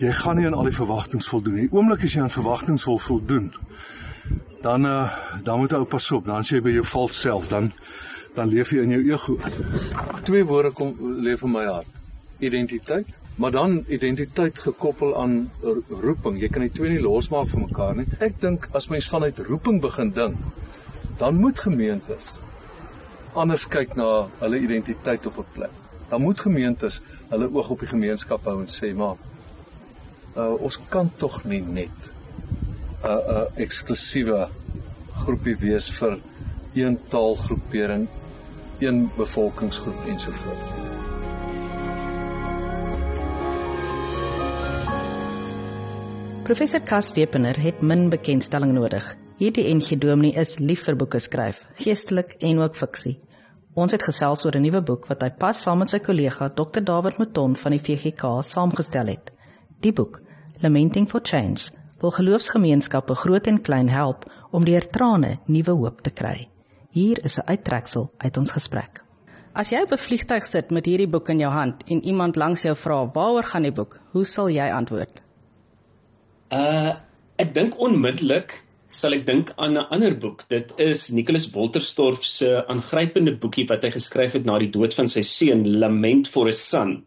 jy 0.01 0.11
gaan 0.17 0.39
nie 0.39 0.47
aan 0.49 0.57
al 0.57 0.65
die 0.65 0.73
verwagtinge 0.75 1.25
voldoen 1.29 1.59
nie. 1.61 1.69
Oomblik 1.69 2.05
as 2.07 2.15
jy 2.15 2.23
aan 2.23 2.33
verwagtinge 2.33 2.81
wil 2.87 2.99
voldoen, 3.05 3.51
dan 4.63 4.85
uh, 4.89 5.13
dan 5.45 5.61
moet 5.61 5.73
jy 5.73 5.81
pas 5.89 6.11
op, 6.17 6.25
dan 6.25 6.45
sê 6.47 6.57
jy 6.57 6.65
by 6.65 6.75
jou 6.79 6.85
vals 6.95 7.21
self, 7.27 7.49
dan 7.51 7.71
dan 8.35 8.47
leef 8.47 8.71
jy 8.71 8.85
in 8.85 8.93
jou 8.95 9.01
ego. 9.11 9.35
Twee 10.25 10.45
woorde 10.47 10.71
kom 10.71 10.93
leef 11.21 11.41
in 11.43 11.51
my 11.51 11.65
hart. 11.67 11.97
Identiteit, 12.39 13.09
maar 13.35 13.51
dan 13.51 13.81
identiteit 13.91 14.61
gekoppel 14.63 15.11
aan 15.19 15.33
roeping. 15.89 16.39
Jy 16.39 16.49
kan 16.49 16.63
die 16.63 16.71
twee 16.71 16.93
nie 16.93 17.01
losmaak 17.03 17.49
van 17.51 17.65
mekaar 17.67 17.97
nie. 17.99 18.07
Ek 18.23 18.39
dink 18.41 18.69
as 18.77 18.87
mens 18.89 19.09
vanuit 19.11 19.41
roeping 19.49 19.81
begin 19.83 20.13
dink, 20.15 20.39
dan 21.19 21.37
moet 21.37 21.59
gemeentes 21.59 22.31
anders 23.37 23.67
kyk 23.71 23.93
na 23.95 24.07
hulle 24.39 24.59
identiteit 24.59 25.27
op 25.27 25.37
'n 25.37 25.51
plek. 25.53 25.75
Dan 26.09 26.21
moet 26.21 26.39
gemeentes 26.39 27.01
hulle 27.29 27.51
oog 27.53 27.69
op 27.69 27.79
die 27.79 27.91
gemeenskap 27.91 28.43
hou 28.43 28.59
en 28.61 28.67
sê 28.67 28.95
maar 28.95 29.15
uh, 30.35 30.53
ons 30.61 30.79
kan 30.89 31.11
tog 31.17 31.43
nie 31.45 31.61
net 31.61 31.97
'n 33.03 33.07
uh, 33.07 33.11
'n 33.11 33.35
uh, 33.35 33.45
eksklusiewe 33.55 34.47
groepie 35.25 35.57
wees 35.59 35.89
vir 35.99 36.19
een 36.73 36.99
taalgroepering, 37.09 38.07
een 38.79 39.09
bevolkingsgroep 39.17 40.05
ensovoorts. 40.07 40.71
Professor 46.43 46.81
Kas 46.81 47.11
Wepener 47.13 47.59
het 47.59 47.81
min 47.81 48.09
bekendstelling 48.09 48.73
nodig. 48.73 49.15
Hierdie 49.37 49.73
NG 49.75 49.97
Dominee 49.97 50.39
is 50.39 50.57
lief 50.59 50.83
vir 50.83 50.95
boeke 50.95 51.19
skryf, 51.19 51.65
geestelik 51.79 52.35
en 52.39 52.59
ook 52.59 52.75
fiksie. 52.75 53.19
Ons 53.73 53.91
het 53.95 54.03
gesels 54.03 54.45
oor 54.45 54.55
'n 54.57 54.61
nuwe 54.61 54.81
boek 54.81 55.07
wat 55.07 55.21
hy 55.21 55.29
pas 55.29 55.61
saam 55.61 55.77
met 55.79 55.89
sy 55.89 55.99
kollega 55.99 56.49
Dr. 56.49 56.81
David 56.83 57.17
Mouton 57.17 57.55
van 57.55 57.71
die 57.71 57.79
VGK 57.79 58.43
saamgestel 58.43 59.07
het. 59.07 59.31
Die 59.81 59.93
boek, 59.93 60.19
Lamenting 60.61 61.07
for 61.09 61.23
Change, 61.25 61.71
wil 62.01 62.11
geloofsgemeenskappe 62.13 63.15
groot 63.17 63.47
en 63.49 63.61
klein 63.65 63.87
help 63.89 64.27
om 64.53 64.65
deur 64.65 64.85
trane 64.93 65.39
nuwe 65.49 65.73
hoop 65.73 66.03
te 66.05 66.11
kry. 66.13 66.49
Hier 66.93 67.17
is 67.25 67.39
'n 67.39 67.49
uittreksel 67.49 68.11
uit 68.17 68.37
ons 68.37 68.51
gesprek. 68.51 69.01
As 69.53 69.71
jy 69.71 69.81
op 69.81 69.91
'n 69.91 69.97
vliegtyg 69.97 70.45
sit 70.45 70.69
met 70.71 70.85
hierdie 70.85 71.09
boek 71.09 71.29
in 71.29 71.39
jou 71.39 71.51
hand 71.51 71.83
en 71.87 72.05
iemand 72.05 72.35
langs 72.35 72.61
jou 72.61 72.75
vra 72.75 73.09
waaroor 73.13 73.43
gaan 73.43 73.63
die 73.63 73.71
boek, 73.71 73.99
hoe 74.11 74.25
sal 74.25 74.49
jy 74.49 74.69
antwoord? 74.69 75.23
Uh 76.51 76.93
ek 77.37 77.53
dink 77.53 77.79
onmiddellik 77.79 78.63
sal 78.89 79.13
ek 79.13 79.25
dink 79.25 79.51
aan 79.57 79.77
'n 79.77 79.87
ander 79.89 80.17
boek. 80.17 80.43
Dit 80.49 80.73
is 80.77 81.09
Nicholas 81.09 81.49
Wolterstorff 81.51 82.23
se 82.23 82.67
aangrypende 82.67 83.37
boekie 83.37 83.67
wat 83.67 83.83
hy 83.83 83.89
geskryf 83.89 84.33
het 84.33 84.45
na 84.45 84.59
die 84.59 84.69
dood 84.69 84.93
van 84.93 85.07
sy 85.07 85.21
seun, 85.21 85.79
Lament 85.79 86.27
for 86.27 86.47
a 86.47 86.51
Son. 86.51 87.05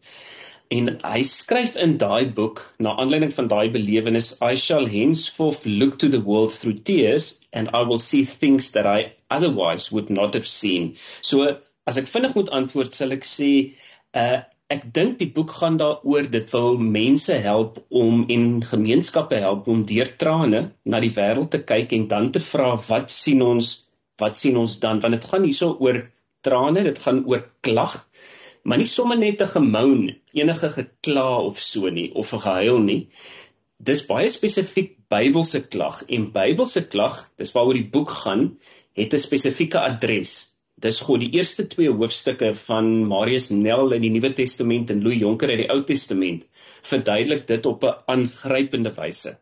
En 0.75 0.89
hy 1.07 1.21
skryf 1.31 1.75
in 1.85 1.93
daai 2.03 2.25
boek 2.37 2.61
na 2.85 2.95
aanleiding 3.03 3.33
van 3.35 3.49
daai 3.51 3.69
belewenis 3.75 4.31
I 4.43 4.55
shall 4.63 4.89
henceforth 4.95 5.67
look 5.67 5.99
to 6.03 6.09
the 6.15 6.23
world 6.31 6.55
through 6.55 6.79
tears 6.91 7.27
and 7.53 7.71
I 7.81 7.83
will 7.91 8.03
see 8.07 8.25
things 8.25 8.73
that 8.77 8.87
I 8.87 9.13
otherwise 9.31 9.93
would 9.93 10.11
not 10.11 10.35
have 10.35 10.49
seen. 10.49 10.97
So 11.21 11.47
as 11.87 12.01
ek 12.01 12.11
vinnig 12.11 12.35
moet 12.39 12.51
antwoord 12.59 12.97
sal 12.99 13.15
ek 13.19 13.29
sê 13.29 13.53
uh 14.23 14.43
ek 14.75 14.87
dink 14.97 15.19
die 15.21 15.31
boek 15.37 15.53
gaan 15.61 15.77
daaroor 15.79 16.27
dit 16.35 16.53
wil 16.57 16.79
mense 16.99 17.35
help 17.47 17.79
om 18.05 18.25
en 18.37 18.47
gemeenskappe 18.73 19.39
help 19.45 19.69
om 19.71 19.85
deur 19.91 20.11
trane 20.23 20.63
na 20.89 21.01
die 21.05 21.13
wêreld 21.19 21.53
te 21.53 21.61
kyk 21.69 21.93
en 21.99 22.09
dan 22.11 22.31
te 22.35 22.43
vra 22.43 22.73
wat 22.89 23.13
sien 23.13 23.45
ons? 23.45 23.75
Wat 24.19 24.41
sien 24.41 24.57
ons 24.57 24.79
dan? 24.83 25.03
Want 25.05 25.19
dit 25.19 25.29
gaan 25.31 25.45
hierso 25.47 25.75
oor 25.85 26.01
trane 26.49 26.83
dit 26.89 26.99
gaan 27.07 27.23
oor 27.31 27.45
klag 27.67 28.01
maar 28.65 28.81
nie 28.81 28.89
sommer 28.89 29.19
net 29.19 29.41
'n 29.41 29.53
gemoun, 29.53 30.03
enige 30.33 30.71
gekla 30.77 31.29
of 31.49 31.59
so 31.59 31.91
nie 31.91 32.11
of 32.15 32.33
'n 32.33 32.45
gehuil 32.47 32.79
nie. 32.79 33.09
Dis 33.79 34.07
baie 34.07 34.29
spesifiek 34.29 34.97
Bybelse 35.09 35.61
klag 35.69 36.03
en 36.09 36.33
Bybelse 36.33 36.89
klag, 36.89 37.31
dis 37.37 37.53
waaroor 37.53 37.75
die 37.75 37.91
boek 37.97 38.11
gaan, 38.11 38.59
het 38.97 39.15
'n 39.15 39.19
spesifieke 39.19 39.81
adres. 39.81 40.55
Dis 40.81 41.01
God 41.01 41.21
die 41.21 41.33
eerste 41.39 41.67
twee 41.67 41.91
hoofstukke 41.91 42.55
van 42.55 43.07
Marius 43.07 43.51
Nel 43.51 43.93
in 43.93 44.03
die 44.03 44.11
Nuwe 44.11 44.33
Testament 44.33 44.91
en 44.91 45.03
Louis 45.03 45.21
Jonker 45.21 45.49
uit 45.49 45.59
die 45.59 45.71
Ou 45.71 45.85
Testament 45.85 46.47
verduidelik 46.83 47.47
dit 47.47 47.67
op 47.67 47.85
'n 47.85 47.95
aangrypende 48.07 48.93
wyse. 48.97 49.39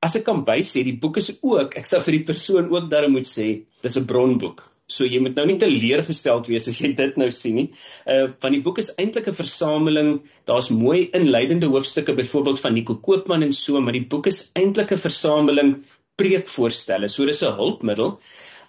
As 0.00 0.16
ek 0.16 0.24
kan 0.24 0.44
bysê, 0.44 0.82
die 0.82 0.96
boek 0.96 1.16
is 1.16 1.38
ook, 1.42 1.74
ek 1.76 1.86
sou 1.86 2.00
vir 2.00 2.12
die 2.12 2.24
persoon 2.24 2.70
ook 2.72 2.90
daarom 2.90 3.12
moet 3.12 3.28
sê, 3.28 3.66
dis 3.82 3.96
'n 3.96 4.06
bronboek. 4.06 4.69
So 4.90 5.06
jy 5.06 5.20
moet 5.22 5.36
nou 5.38 5.44
nie 5.46 5.58
teleurgesteld 5.62 6.48
wees 6.50 6.66
as 6.70 6.80
jy 6.82 6.90
dit 6.98 7.18
nou 7.20 7.28
sien 7.34 7.58
nie. 7.60 7.66
Uh 8.10 8.32
want 8.42 8.56
die 8.56 8.62
boek 8.66 8.80
is 8.82 8.90
eintlik 8.98 9.28
'n 9.30 9.38
versameling, 9.38 10.10
daar's 10.50 10.70
mooi 10.74 11.08
inleidende 11.18 11.70
hoofstukke 11.70 12.16
byvoorbeeld 12.18 12.60
van 12.64 12.74
Nico 12.74 12.96
Koopman 13.06 13.46
en 13.46 13.52
so, 13.52 13.80
maar 13.80 13.94
die 13.94 14.08
boek 14.14 14.26
is 14.26 14.50
eintlik 14.58 14.92
'n 14.92 15.04
versameling 15.06 15.72
preekvoorstelle. 16.18 17.08
So 17.08 17.24
dis 17.24 17.42
'n 17.42 17.54
hulpmiddel. 17.60 18.18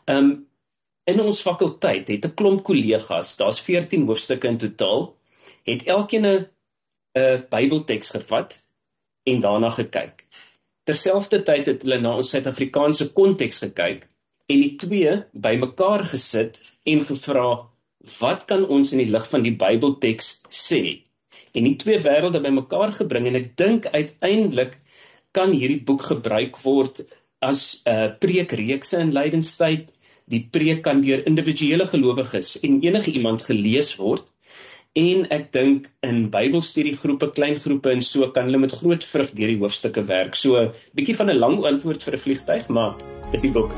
Um 0.08 0.30
in 1.10 1.20
ons 1.20 1.42
fakulteit 1.42 2.08
het 2.08 2.26
'n 2.26 2.36
klomp 2.36 2.64
kollegas, 2.64 3.36
daar's 3.38 3.60
14 3.60 4.06
hoofstukke 4.06 4.48
in 4.48 4.58
totaal, 4.58 5.16
het 5.66 5.88
elkeen 5.88 6.26
'n 6.26 6.48
'n 7.18 7.46
Bybelteks 7.50 8.10
gevat 8.18 8.62
en 9.26 9.42
daarna 9.42 9.70
gekyk. 9.70 10.26
Terselfdertyd 10.86 11.66
het 11.66 11.82
hulle 11.82 12.02
na 12.02 12.16
ons 12.18 12.30
Suid-Afrikaanse 12.30 13.12
konteks 13.14 13.60
gekyk 13.60 14.08
en 14.52 14.64
die 14.66 14.76
twee 14.82 15.14
bymekaar 15.46 16.04
gesit 16.14 16.60
en 16.94 17.06
gevra 17.08 17.48
wat 18.20 18.46
kan 18.50 18.66
ons 18.66 18.92
in 18.96 19.02
die 19.04 19.12
lig 19.14 19.28
van 19.30 19.46
die 19.46 19.56
Bybelteks 19.64 20.32
sê? 20.50 20.82
En 21.54 21.68
die 21.68 21.78
twee 21.80 22.00
wêrelde 22.02 22.42
bymekaar 22.44 22.94
gebring 22.96 23.28
en 23.30 23.40
ek 23.40 23.52
dink 23.60 23.88
uiteindelik 23.92 24.78
kan 25.36 25.54
hierdie 25.56 25.82
boek 25.88 26.08
gebruik 26.10 26.58
word 26.66 27.04
as 27.42 27.82
'n 27.86 27.92
uh, 27.94 28.10
preekreekse 28.24 29.00
in 29.04 29.14
lydenstyd. 29.18 29.92
Die 30.32 30.44
preek 30.56 30.84
kan 30.88 31.02
deur 31.06 31.24
individuele 31.28 31.88
gelowiges 31.94 32.60
en 32.62 32.82
enige 32.82 33.12
iemand 33.12 33.42
gelees 33.48 33.96
word. 34.00 34.28
En 34.96 35.26
ek 35.32 35.52
dink 35.56 35.88
in 36.04 36.30
Bybelstudiegroepe, 36.32 37.32
klein 37.32 37.56
groepe 37.56 37.92
en 37.92 38.02
so 38.04 38.28
kan 38.36 38.50
hulle 38.50 38.60
met 38.66 38.76
groot 38.82 39.04
vrug 39.14 39.32
deur 39.32 39.54
die 39.54 39.62
hoofstukke 39.64 40.04
werk. 40.04 40.36
So 40.36 40.68
bietjie 40.96 41.16
van 41.16 41.32
'n 41.32 41.40
lang 41.40 41.64
antwoord 41.74 42.04
vir 42.04 42.16
'n 42.16 42.24
vliegtyg, 42.26 42.70
maar 42.70 43.21
dis 43.32 43.42
die 43.42 43.52
boek. 43.52 43.72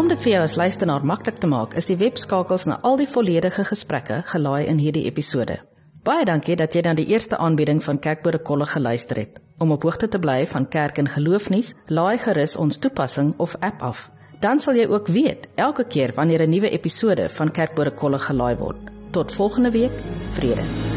Om 0.00 0.08
dit 0.08 0.22
vir 0.22 0.32
jou 0.32 0.42
as 0.42 0.56
luisteraar 0.56 1.04
maklik 1.04 1.38
te 1.42 1.46
maak, 1.50 1.74
is 1.76 1.86
die 1.90 1.98
webskakels 2.00 2.64
na 2.66 2.78
al 2.82 2.96
die 2.96 3.08
volledige 3.10 3.64
gesprekke 3.68 4.22
gelaai 4.30 4.66
in 4.66 4.78
hierdie 4.78 5.04
episode. 5.10 5.60
Baie 6.00 6.24
dankie 6.24 6.56
dat 6.56 6.72
jy 6.72 6.80
dan 6.80 6.96
die 6.96 7.10
eerste 7.12 7.36
aanbieding 7.36 7.82
van 7.84 7.98
Kerkbode 8.00 8.38
Kolle 8.40 8.66
geluister 8.66 9.20
het. 9.20 9.40
Om 9.60 9.74
op 9.76 9.82
hoogte 9.84 10.08
te 10.08 10.18
bly 10.18 10.46
van 10.48 10.68
kerk 10.68 10.98
en 10.98 11.08
geloofnuus, 11.12 11.74
laai 11.92 12.16
gerus 12.18 12.56
ons 12.56 12.78
toepassing 12.80 13.34
of 13.36 13.56
app 13.60 13.82
af. 13.82 14.06
Dan 14.40 14.60
sal 14.60 14.80
jy 14.80 14.86
ook 14.88 15.12
weet 15.12 15.48
elke 15.60 15.84
keer 15.84 16.14
wanneer 16.16 16.46
'n 16.46 16.50
nuwe 16.50 16.70
episode 16.70 17.28
van 17.28 17.50
Kerkbode 17.50 17.90
Kolle 17.90 18.18
gelaai 18.18 18.56
word. 18.56 18.80
Tot 19.10 19.32
volgende 19.32 19.70
week. 19.70 19.92
Vrede. 20.30 20.89